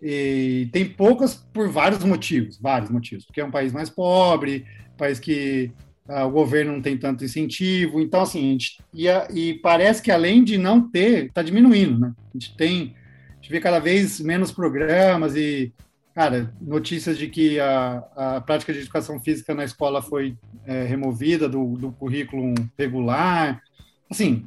[0.00, 4.64] E tem poucas por vários motivos, vários motivos, porque é um país mais pobre,
[4.96, 5.70] país que
[6.08, 10.10] ah, o governo não tem tanto incentivo, então assim, a gente ia, e parece que
[10.10, 12.14] além de não ter, está diminuindo, né?
[12.16, 12.94] A gente tem,
[13.32, 15.74] a gente vê cada vez menos programas e,
[16.18, 21.48] cara, notícias de que a, a prática de educação física na escola foi é, removida
[21.48, 23.62] do, do currículo regular,
[24.10, 24.44] assim,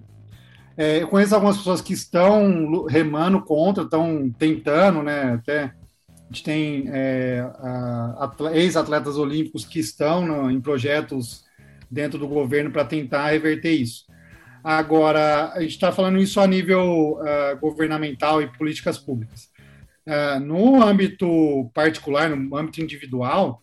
[0.76, 5.36] é, eu conheço algumas pessoas que estão remando contra, estão tentando, né?
[5.36, 5.74] Até a
[6.30, 7.42] gente tem é,
[8.54, 11.46] ex-atletas olímpicos que estão no, em projetos
[11.90, 14.04] dentro do governo para tentar reverter isso.
[14.62, 19.51] Agora, a gente está falando isso a nível uh, governamental e políticas públicas.
[20.12, 23.62] Uh, no âmbito particular, no âmbito individual,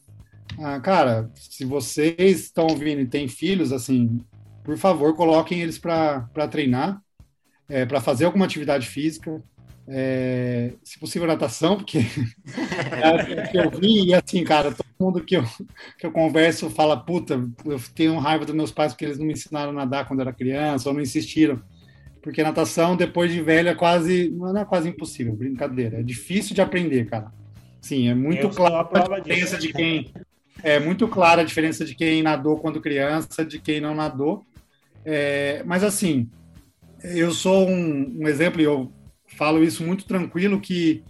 [0.54, 4.24] uh, cara, se vocês estão ouvindo e têm filhos, assim,
[4.64, 7.02] por favor, coloquem eles para treinar,
[7.68, 9.42] é, para fazer alguma atividade física,
[9.86, 11.98] é, se possível natação, porque
[13.28, 15.44] é que eu vi, e assim, cara, todo mundo que eu,
[15.98, 19.32] que eu converso fala, puta, eu tenho raiva dos meus pais porque eles não me
[19.34, 21.62] ensinaram a nadar quando era criança, ou não insistiram.
[22.22, 26.60] Porque natação, depois de velho, é quase, não é quase impossível, brincadeira, é difícil de
[26.60, 27.32] aprender, cara.
[27.80, 29.68] Sim, é muito clara a diferença disso.
[29.68, 30.12] de quem...
[30.62, 34.44] É muito clara a diferença de quem nadou quando criança, de quem não nadou.
[35.04, 36.28] É, mas assim,
[37.02, 38.92] eu sou um, um exemplo, e eu
[39.36, 41.04] falo isso muito tranquilo, que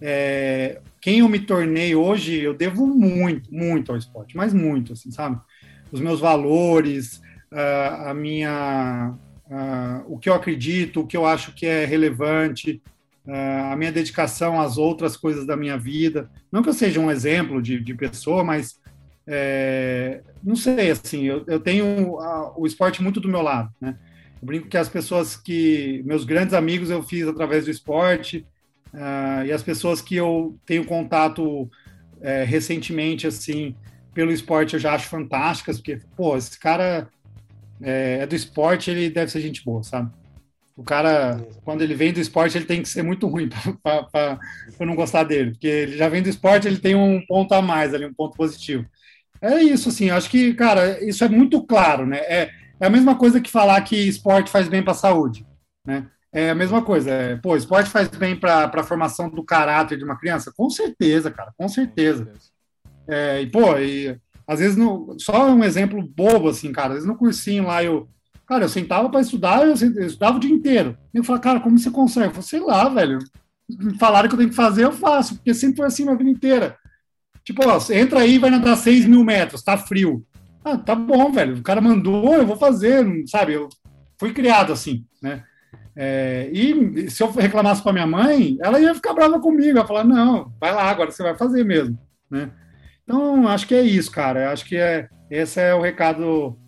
[0.00, 5.10] é, quem eu me tornei hoje, eu devo muito, muito ao esporte, mas muito, assim,
[5.10, 5.38] sabe?
[5.92, 7.20] Os meus valores,
[7.50, 9.14] a minha,
[10.06, 12.82] o que eu acredito, o que eu acho que é relevante,
[13.70, 16.30] a minha dedicação às outras coisas da minha vida.
[16.50, 18.78] Não que eu seja um exemplo de, de pessoa, mas
[19.30, 23.94] é, não sei, assim, eu, eu tenho a, o esporte muito do meu lado, né?
[24.40, 26.02] Eu brinco que as pessoas que.
[26.06, 28.46] Meus grandes amigos eu fiz através do esporte,
[28.94, 31.68] uh, e as pessoas que eu tenho contato
[32.22, 33.76] é, recentemente, assim,
[34.14, 37.08] pelo esporte, eu já acho fantásticas, porque, pô, esse cara
[37.80, 40.10] é, é do esporte, ele deve ser gente boa, sabe?
[40.76, 43.48] O cara, quando ele vem do esporte, ele tem que ser muito ruim
[43.82, 44.38] para
[44.80, 47.92] não gostar dele, porque ele já vem do esporte, ele tem um ponto a mais
[47.92, 48.86] ali, um ponto positivo.
[49.40, 52.18] É isso, assim, acho que, cara, isso é muito claro, né?
[52.18, 52.50] É,
[52.80, 55.46] é a mesma coisa que falar que esporte faz bem para a saúde,
[55.84, 56.06] né?
[56.32, 57.10] É a mesma coisa.
[57.10, 60.52] É, pô, esporte faz bem para a formação do caráter de uma criança?
[60.56, 62.30] Com certeza, cara, com certeza.
[63.06, 64.16] É, e, pô, e,
[64.48, 68.08] às vezes, no, só um exemplo bobo, assim, cara, às vezes no cursinho lá eu.
[68.46, 70.96] Cara, eu sentava para estudar, eu, eu, estudava o dia inteiro.
[71.12, 72.28] Eu falava, cara, como você consegue?
[72.28, 73.18] Eu falei, sei lá, velho.
[74.00, 76.74] Falaram que eu tenho que fazer, eu faço, porque sempre foi assim a vida inteira.
[77.44, 80.24] Tipo, ó, entra aí vai nadar 6 mil metros, tá frio.
[80.64, 81.58] Ah, tá bom, velho.
[81.58, 83.52] O cara mandou, eu vou fazer, sabe?
[83.52, 83.68] Eu
[84.18, 85.44] fui criado assim, né?
[85.94, 90.04] É, e se eu reclamasse para minha mãe, ela ia ficar brava comigo, ia falar,
[90.04, 91.98] não, vai lá, agora você vai fazer mesmo,
[92.30, 92.50] né?
[93.08, 94.52] Então, acho que é isso, cara.
[94.52, 96.58] Acho que é, esse é o recado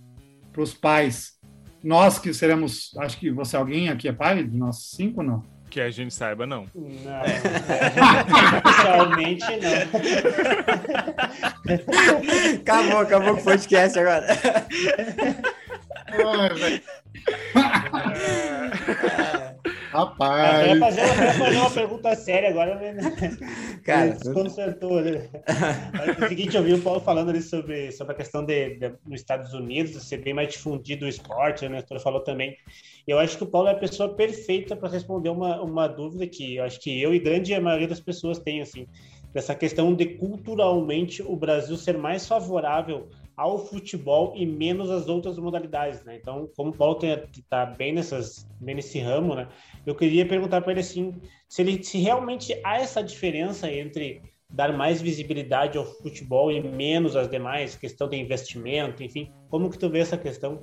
[0.51, 1.35] para os pais.
[1.85, 5.43] Nós que seremos, acho que você alguém aqui é pai de nós cinco, não?
[5.69, 6.65] Que a gente saiba, não.
[6.75, 7.21] Não,
[8.65, 9.75] oficialmente não.
[12.63, 14.27] acabou, acabou com o podcast agora.
[16.09, 16.83] Ai,
[19.91, 20.69] Rapaz.
[20.69, 21.01] Vai fazer,
[21.37, 22.97] fazer, uma pergunta séria agora, né?
[23.85, 25.29] Cara, desconcertou, né?
[26.07, 28.89] É o seguinte, eu vi o Paulo falando ali sobre, sobre a questão de, de,
[29.05, 31.83] nos Estados Unidos ser bem mais difundido o esporte, né?
[31.91, 32.57] O falou também.
[33.05, 36.57] Eu acho que o Paulo é a pessoa perfeita para responder uma, uma dúvida que
[36.57, 38.87] eu acho que eu e grande maioria das pessoas têm, assim,
[39.35, 43.09] dessa questão de culturalmente o Brasil ser mais favorável
[43.41, 46.19] ao futebol e menos às outras modalidades, né?
[46.21, 46.99] Então, como o Paulo
[47.33, 49.49] está bem nessas, bem nesse ramo, né?
[49.87, 51.15] Eu queria perguntar para ele assim,
[51.49, 54.21] se ele se realmente há essa diferença entre
[54.51, 59.79] dar mais visibilidade ao futebol e menos às demais, questão de investimento, enfim, como que
[59.79, 60.63] tu vê essa questão?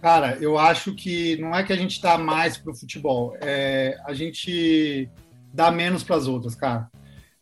[0.00, 3.94] Cara, eu acho que não é que a gente dá mais para o futebol, é,
[4.06, 5.06] a gente
[5.52, 6.88] dá menos para as outras, cara.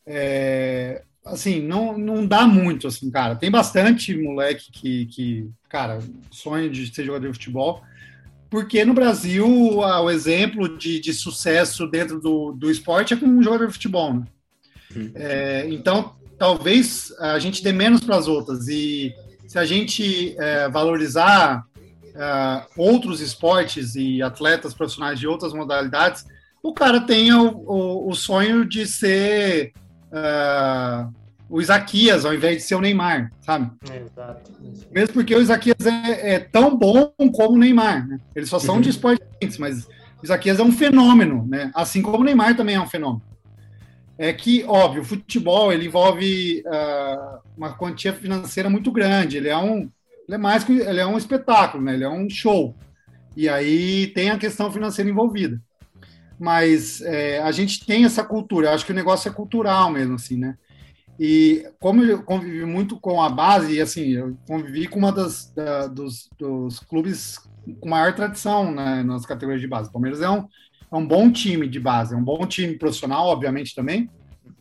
[0.04, 3.36] É, assim, não, não dá muito, assim, cara.
[3.36, 6.00] Tem bastante moleque que, que cara,
[6.30, 7.82] sonha de ser jogador de futebol,
[8.50, 9.46] porque no Brasil
[9.78, 14.14] o exemplo de, de sucesso dentro do, do esporte é com um jogador de futebol,
[14.14, 14.26] né?
[14.94, 15.10] Uhum.
[15.14, 19.14] É, então, talvez a gente dê menos para as outras e
[19.46, 21.64] se a gente é, valorizar
[22.14, 26.26] é, outros esportes e atletas profissionais de outras modalidades,
[26.62, 29.72] o cara tenha o, o, o sonho de ser
[30.12, 31.12] uh,
[31.48, 33.70] o Isaquias ao invés de ser o Neymar, sabe?
[33.84, 34.52] Exato.
[34.90, 38.18] Mesmo porque o Isaquias é, é tão bom como o Neymar, né?
[38.34, 38.80] Eles só são uhum.
[38.80, 41.70] de esportes, mas o Isaquias é um fenômeno, né?
[41.74, 43.22] Assim como o Neymar também é um fenômeno.
[44.16, 49.36] é que, óbvio, o futebol ele envolve uh, uma quantia financeira muito grande.
[49.36, 49.90] Ele é um,
[50.26, 51.94] ele é mais que ele é um espetáculo, né?
[51.94, 52.74] Ele é um show.
[53.36, 55.60] E aí tem a questão financeira envolvida.
[56.42, 58.66] Mas é, a gente tem essa cultura.
[58.66, 60.56] Eu acho que o negócio é cultural mesmo, assim, né?
[61.16, 65.52] E como eu convivi muito com a base, e assim, eu convivi com uma das
[65.54, 67.38] da, dos, dos clubes
[67.78, 69.88] com maior tradição né, nas categorias de base.
[69.88, 70.48] O Palmeiras é um,
[70.90, 74.10] é um bom time de base, é um bom time profissional, obviamente, também.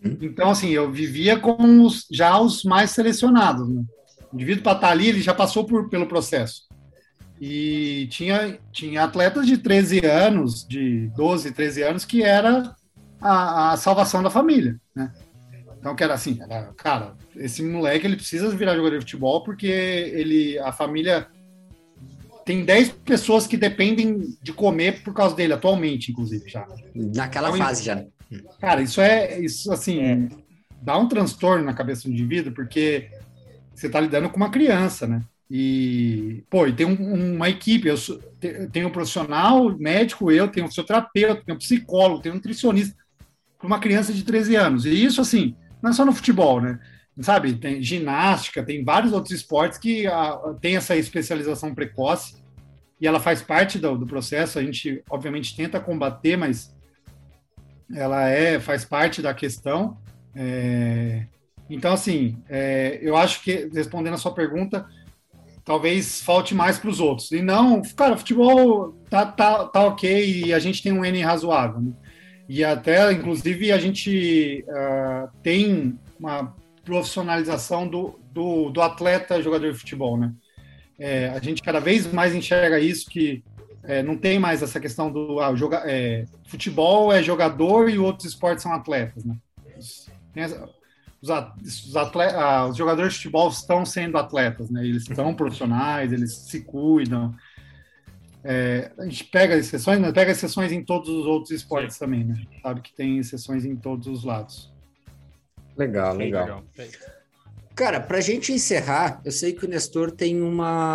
[0.05, 0.19] Uhum.
[0.21, 3.67] Então, assim, eu vivia com os, já os mais selecionados.
[3.67, 3.83] Né?
[4.31, 6.67] O indivíduo para estar ali, ele já passou por, pelo processo.
[7.41, 12.75] E tinha, tinha atletas de 13 anos, de 12, 13 anos, que era
[13.19, 15.11] a, a salvação da família, né?
[15.79, 19.65] Então, que era assim, era, cara, esse moleque ele precisa virar jogador de futebol porque
[19.65, 21.27] ele, a família
[22.45, 26.67] tem 10 pessoas que dependem de comer por causa dele, atualmente, inclusive, já.
[26.93, 28.05] Naquela então, fase já.
[28.59, 30.29] Cara, isso é, isso assim, é.
[30.79, 33.09] dá um transtorno na cabeça do indivíduo, porque
[33.73, 35.23] você tá lidando com uma criança, né?
[35.53, 38.17] E, pô, e tem um, uma equipe, eu sou,
[38.71, 42.95] tenho um profissional, médico, eu tenho um fisioterapeuta, tenho um psicólogo, tenho um nutricionista,
[43.59, 44.85] para uma criança de 13 anos.
[44.85, 46.79] E isso, assim, não é só no futebol, né?
[47.19, 52.41] sabe, tem ginástica, tem vários outros esportes que a, tem essa especialização precoce
[52.99, 54.57] e ela faz parte do, do, processo.
[54.57, 56.73] A gente, obviamente, tenta combater, mas
[57.93, 59.97] ela é faz parte da questão.
[60.33, 61.25] É,
[61.69, 64.87] então, assim, é, eu acho que respondendo a sua pergunta,
[65.71, 67.31] talvez falte mais para os outros.
[67.31, 71.79] E não, cara, futebol tá, tá, tá ok e a gente tem um N razoável.
[71.79, 71.93] Né?
[72.49, 76.53] E até, inclusive, a gente uh, tem uma
[76.83, 80.33] profissionalização do, do, do atleta jogador de futebol, né?
[80.99, 83.41] É, a gente cada vez mais enxerga isso que
[83.83, 88.27] é, não tem mais essa questão do ah, joga, é, futebol é jogador e outros
[88.27, 89.37] esportes são atletas, né?
[89.77, 90.09] Os,
[91.21, 94.85] os, atletas, ah, os jogadores de futebol estão sendo atletas, né?
[94.85, 97.35] Eles são profissionais, eles se cuidam.
[98.43, 102.05] É, a gente pega exceções, mas pega exceções em todos os outros esportes Sim.
[102.05, 102.41] também, né?
[102.63, 104.73] Sabe que tem exceções em todos os lados.
[105.77, 106.63] Legal, legal.
[107.75, 110.93] Cara, pra gente encerrar, eu sei que o Nestor tem uma.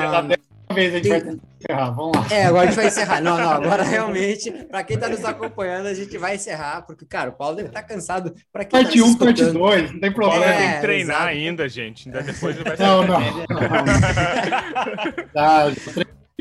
[0.75, 1.21] Vez a gente tem...
[1.21, 2.27] vai encerrar, vamos lá.
[2.31, 3.21] É, agora a gente vai encerrar.
[3.21, 7.31] Não, não, agora realmente, para quem está nos acompanhando, a gente vai encerrar, porque, cara,
[7.31, 8.33] o Paulo deve estar tá cansado.
[8.33, 10.45] Quem parte 1, tá um, parte 2, não tem problema.
[10.45, 11.29] É, tem que treinar exato.
[11.29, 12.09] ainda, gente.
[12.09, 13.21] Ainda depois vai Não, não.
[13.21, 13.47] não.
[15.33, 15.73] tá,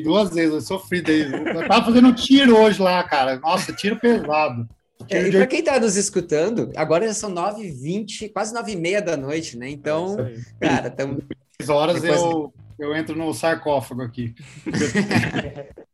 [0.04, 1.32] duas vezes, eu sofri daí.
[1.32, 3.40] Eu tava fazendo tiro hoje lá, cara.
[3.40, 4.68] Nossa, tiro pesado.
[5.10, 9.58] É, e para quem está nos escutando, agora já são 9h20, quase 9h30 da noite,
[9.58, 9.70] né?
[9.70, 11.24] Então, é cara, estamos.
[11.70, 14.36] horas eu, eu entro no sarcófago aqui.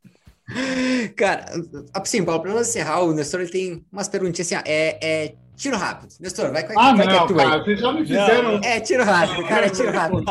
[1.16, 1.46] cara,
[1.94, 5.76] assim, Paulo, para nós encerrar, o Nestor ele tem umas perguntinhas assim: é, é tiro
[5.76, 6.14] rápido.
[6.20, 7.64] Nestor, vai com Ah, vai não, cara, aí.
[7.64, 8.60] vocês já me fizeram.
[8.62, 10.24] É tiro rápido, cara, é tiro rápido.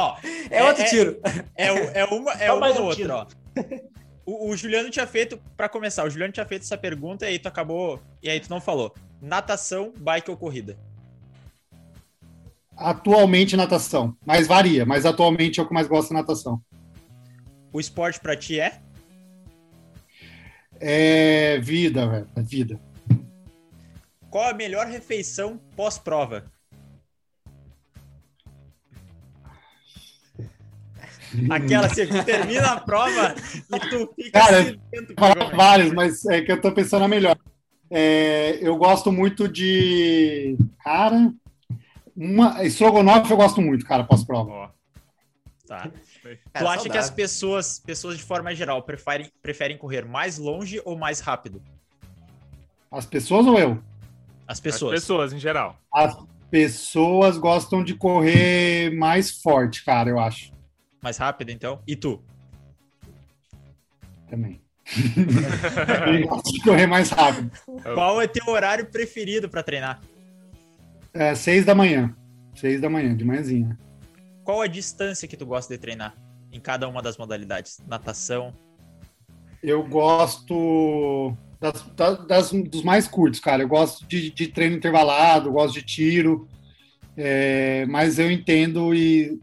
[0.49, 1.19] é, é outro tiro.
[1.55, 3.25] É, é, é uma, é uma ou outra, ó.
[4.25, 7.39] O, o, Juliano tinha feito, para começar, o Juliano tinha feito essa pergunta e aí
[7.39, 7.99] tu acabou.
[8.21, 8.93] E aí tu não falou.
[9.21, 10.77] Natação, bike ou corrida?
[12.81, 16.61] Atualmente natação, mas varia, mas atualmente é o que mais gosto de natação.
[17.71, 18.81] O esporte para ti é?
[20.79, 22.79] É vida, velho, é vida.
[24.29, 26.51] Qual a melhor refeição pós-prova?
[31.49, 33.35] Aquela que assim, termina a prova
[33.73, 34.79] e tu fica Cara, assim
[35.55, 37.37] vários, mas é que eu tô pensando a melhor.
[37.89, 40.57] É, eu gosto muito de.
[40.83, 41.31] Cara,
[42.15, 42.63] uma.
[42.63, 44.73] Estrogonofe eu gosto muito, cara, pós-prova.
[45.67, 45.89] Tá.
[46.53, 50.97] tu acha que as pessoas, pessoas de forma geral, preferem, preferem correr mais longe ou
[50.97, 51.61] mais rápido?
[52.91, 53.81] As pessoas ou eu?
[54.45, 54.93] As pessoas.
[54.93, 55.77] As pessoas, em geral.
[55.93, 56.17] As
[56.49, 60.51] pessoas gostam de correr mais forte, cara, eu acho.
[61.01, 61.81] Mais rápido, então?
[61.87, 62.21] E tu?
[64.29, 64.61] Também.
[66.27, 67.49] gosto de correr mais rápido.
[67.93, 70.01] Qual é teu horário preferido para treinar?
[71.13, 72.15] É, seis da manhã.
[72.55, 73.77] Seis da manhã, de manhãzinha.
[74.43, 76.15] Qual a distância que tu gosta de treinar
[76.51, 77.79] em cada uma das modalidades?
[77.87, 78.53] Natação?
[79.61, 81.83] Eu gosto das,
[82.27, 83.63] das, dos mais curtos, cara.
[83.63, 86.47] Eu gosto de, de treino intervalado, gosto de tiro.
[87.15, 89.39] É, mas eu entendo e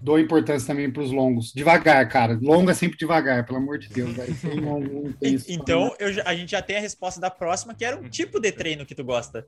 [0.00, 1.52] dou importância também para os longos.
[1.52, 2.38] Devagar, cara.
[2.40, 4.16] Longo é sempre devagar, pelo amor de Deus.
[4.16, 5.14] Não
[5.48, 8.52] então, eu, a gente já tem a resposta da próxima, que era um tipo de
[8.52, 9.46] treino que tu gosta.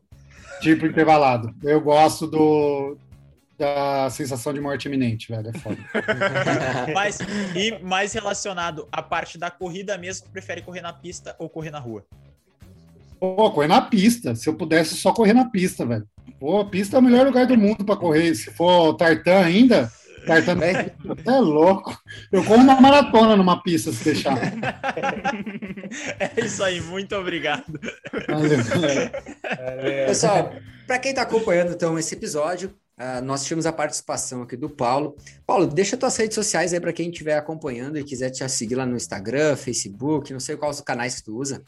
[0.61, 1.55] Tipo intervalado.
[1.63, 2.97] Eu gosto do
[3.61, 5.51] da sensação de morte iminente, velho.
[5.51, 5.77] É foda.
[6.95, 7.19] Mas,
[7.55, 11.71] e mais relacionado à parte da corrida mesmo, tu prefere correr na pista ou correr
[11.71, 12.03] na rua?
[13.21, 14.35] Pô, correr na pista.
[14.35, 16.09] Se eu pudesse só correr na pista, velho.
[16.39, 18.35] Pô, pista é o melhor lugar do mundo para correr.
[18.35, 19.93] Se for tartan ainda,
[20.27, 20.95] tartan é,
[21.27, 21.97] é louco.
[22.31, 24.37] Eu corro uma maratona numa pista se deixar.
[26.21, 27.65] É isso aí, muito obrigado.
[28.29, 28.59] Valeu,
[30.07, 30.53] Pessoal,
[30.87, 35.17] para quem está acompanhando então esse episódio, uh, nós tivemos a participação aqui do Paulo.
[35.45, 38.87] Paulo, deixa tuas redes sociais aí para quem estiver acompanhando e quiser te seguir lá
[38.87, 41.61] no Instagram, Facebook, não sei quais os canais que tu usa.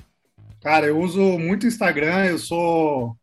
[0.60, 3.16] Cara, eu uso muito Instagram, eu sou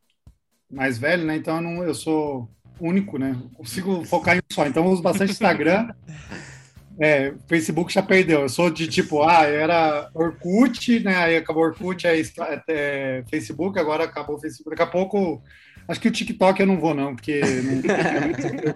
[0.69, 1.37] mais velho, né?
[1.37, 2.49] Então eu, não, eu sou
[2.79, 3.35] único, né?
[3.53, 4.65] consigo focar em um só.
[4.65, 5.89] Então eu uso bastante Instagram.
[7.01, 8.41] É, Facebook já perdeu.
[8.41, 11.15] Eu sou de tipo, ah, era Orkut, né?
[11.15, 12.21] Aí acabou Orkut, aí
[12.67, 14.71] é, Facebook, agora acabou o Facebook.
[14.71, 15.41] Daqui a pouco,
[15.87, 18.75] acho que o TikTok eu não vou, não, porque não...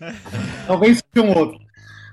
[0.66, 1.60] talvez seja um outro.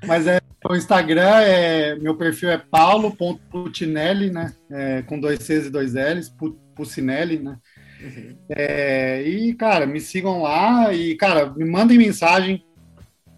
[0.06, 4.54] Mas é, o Instagram é meu perfil é paulo.putinelli, né?
[4.70, 6.36] É, com dois Cs e dois L's,
[6.76, 7.58] Pucinelli, né?
[8.04, 8.36] Uhum.
[8.50, 12.64] É, e, cara, me sigam lá e, cara, me mandem mensagem.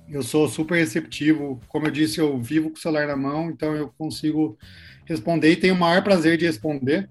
[0.09, 1.61] Eu sou super receptivo.
[1.67, 4.57] Como eu disse, eu vivo com o celular na mão, então eu consigo
[5.05, 7.07] responder e tenho o maior prazer de responder.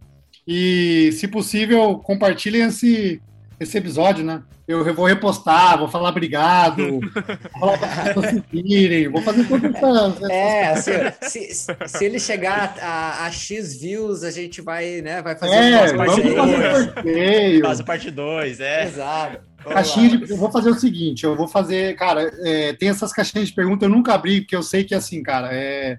[0.47, 3.23] E, se possível, compartilhem esse,
[3.59, 4.43] esse episódio, né?
[4.67, 7.01] Eu vou repostar, vou falar obrigado,
[7.61, 10.27] vou falar para seguirem, vou fazer tudo isso.
[10.31, 10.93] É, assim,
[11.23, 15.95] se, se ele chegar a, a, X views, a gente vai, né, vai fazer é,
[15.95, 17.61] parte 2.
[17.63, 18.85] Faz a parte 2, é.
[18.85, 19.55] Exato.
[19.65, 23.49] Caixinha de, eu vou fazer o seguinte, eu vou fazer, cara, é, tem essas caixinhas
[23.49, 25.99] de perguntas, eu nunca abri, porque eu sei que assim, cara, é...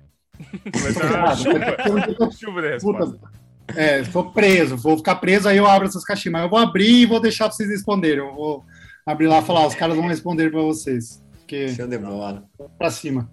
[0.73, 3.17] Mas, chuva, chuva de resposta.
[3.75, 6.33] É, sou preso, vou ficar preso, aí eu abro essas caixinhas.
[6.33, 8.19] Mas eu vou abrir e vou deixar vocês responderem.
[8.19, 8.63] Eu vou
[9.05, 11.23] abrir lá e falar, os caras vão responder para vocês.
[11.39, 11.69] Porque...
[11.69, 12.43] Show de bola.
[12.77, 13.29] Para cima.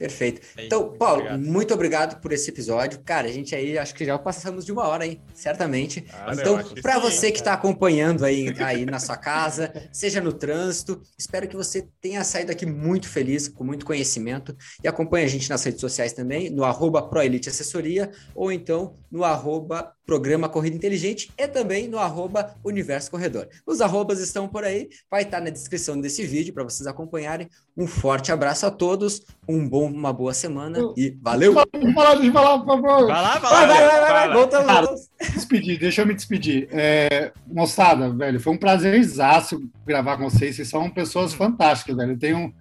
[0.00, 0.40] Perfeito.
[0.56, 1.40] É então, Paulo, obrigado.
[1.42, 3.00] muito obrigado por esse episódio.
[3.04, 5.20] Cara, a gente aí acho que já passamos de uma hora, hein?
[5.34, 6.06] Certamente.
[6.10, 11.02] Ah, então, para você que está acompanhando aí, aí na sua casa, seja no trânsito,
[11.18, 14.56] espero que você tenha saído aqui muito feliz, com muito conhecimento.
[14.82, 19.22] E acompanhe a gente nas redes sociais também, no arroba Proelite Assessoria, ou então no
[19.22, 23.48] arroba Programa Corrida Inteligente e também no arroba Universo Corredor.
[23.66, 27.48] Os arrobas estão por aí, vai estar na descrição desse vídeo para vocês acompanharem.
[27.80, 31.54] Um forte abraço a todos, um bom, uma boa semana e valeu!
[31.54, 33.06] Deixa eu falar, deixa eu falar, por favor.
[33.06, 34.86] Vai lá, vai lá, vai, vai, vai, vai, Cara,
[35.32, 36.68] Despedir, deixa eu me despedir.
[36.72, 42.12] É, moçada, velho, foi um prazer exato gravar com vocês, vocês são pessoas fantásticas, velho.
[42.12, 42.54] Eu tenho...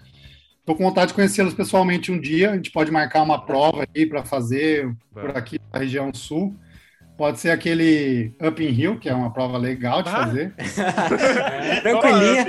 [0.65, 2.51] Tô com vontade de conhecê-los pessoalmente um dia.
[2.51, 6.55] A gente pode marcar uma prova aí para fazer por aqui na região sul.
[7.19, 10.13] Pode ser aquele Up in Hill, que é uma prova legal de ah.
[10.13, 10.53] fazer.
[10.57, 12.45] É, Tranquilinha.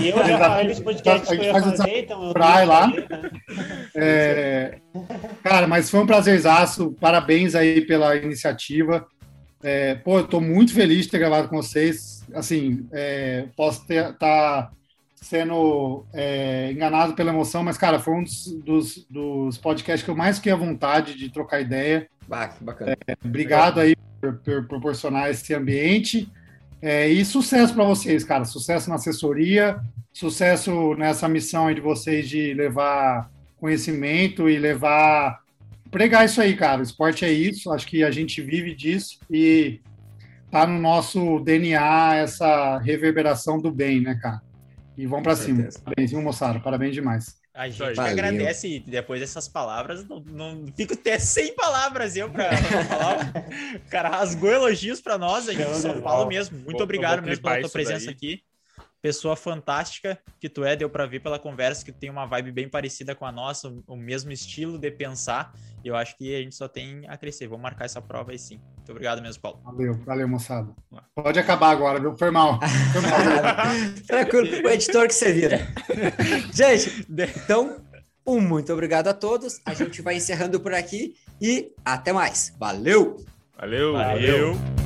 [0.00, 2.34] E eu já falei nesse podcast que eu ia fazer, então eu
[2.66, 2.86] lá.
[2.88, 3.06] Né?
[3.94, 4.78] É,
[5.42, 6.96] cara, mas foi um prazerzaço.
[7.00, 9.06] Parabéns aí pela iniciativa.
[9.62, 12.24] É, pô, eu tô muito feliz de ter gravado com vocês.
[12.34, 14.70] Assim, é, posso estar tá
[15.14, 20.16] sendo é, enganado pela emoção, mas, cara, foi um dos, dos, dos podcasts que eu
[20.16, 22.08] mais fiquei à vontade de trocar ideia.
[22.60, 22.96] Bacana.
[23.06, 26.30] É, obrigado aí por, por, proporcionar esse ambiente.
[26.80, 28.44] É, e sucesso para vocês, cara.
[28.44, 29.80] Sucesso na assessoria,
[30.12, 35.40] sucesso nessa missão aí de vocês de levar conhecimento e levar.
[35.90, 36.80] pregar isso aí, cara.
[36.80, 39.80] O esporte é isso, acho que a gente vive disso e
[40.50, 44.40] tá no nosso DNA essa reverberação do bem, né, cara?
[44.96, 45.68] E vamos para cima.
[45.84, 46.60] Parabéns, viu, moçada?
[46.60, 47.36] Parabéns demais.
[47.56, 48.12] A gente Valeu.
[48.12, 52.54] agradece depois dessas palavras, não, não fico até sem palavras eu para
[52.84, 53.32] falar.
[53.76, 56.58] O cara rasgou elogios para nós, a gente só fala mesmo.
[56.58, 58.14] Muito vou, obrigado mesmo pela tua presença daí.
[58.14, 58.42] aqui.
[59.00, 62.68] Pessoa fantástica que tu é, deu para ver pela conversa que tem uma vibe bem
[62.68, 65.54] parecida com a nossa, o mesmo estilo de pensar.
[65.82, 67.46] E eu acho que a gente só tem a crescer.
[67.46, 68.60] Vou marcar essa prova aí sim.
[68.86, 69.60] Muito obrigado mesmo, Paulo.
[69.64, 70.68] Valeu, valeu, moçada.
[71.12, 72.16] Pode acabar agora, viu?
[72.16, 72.60] Foi mal.
[72.92, 73.10] Foi mal.
[74.06, 75.66] Tranquilo, o editor que você vira.
[76.54, 77.80] gente, então,
[78.24, 79.60] um muito obrigado a todos.
[79.66, 82.54] A gente vai encerrando por aqui e até mais.
[82.60, 83.16] Valeu!
[83.58, 83.94] Valeu!
[83.94, 84.85] Valeu.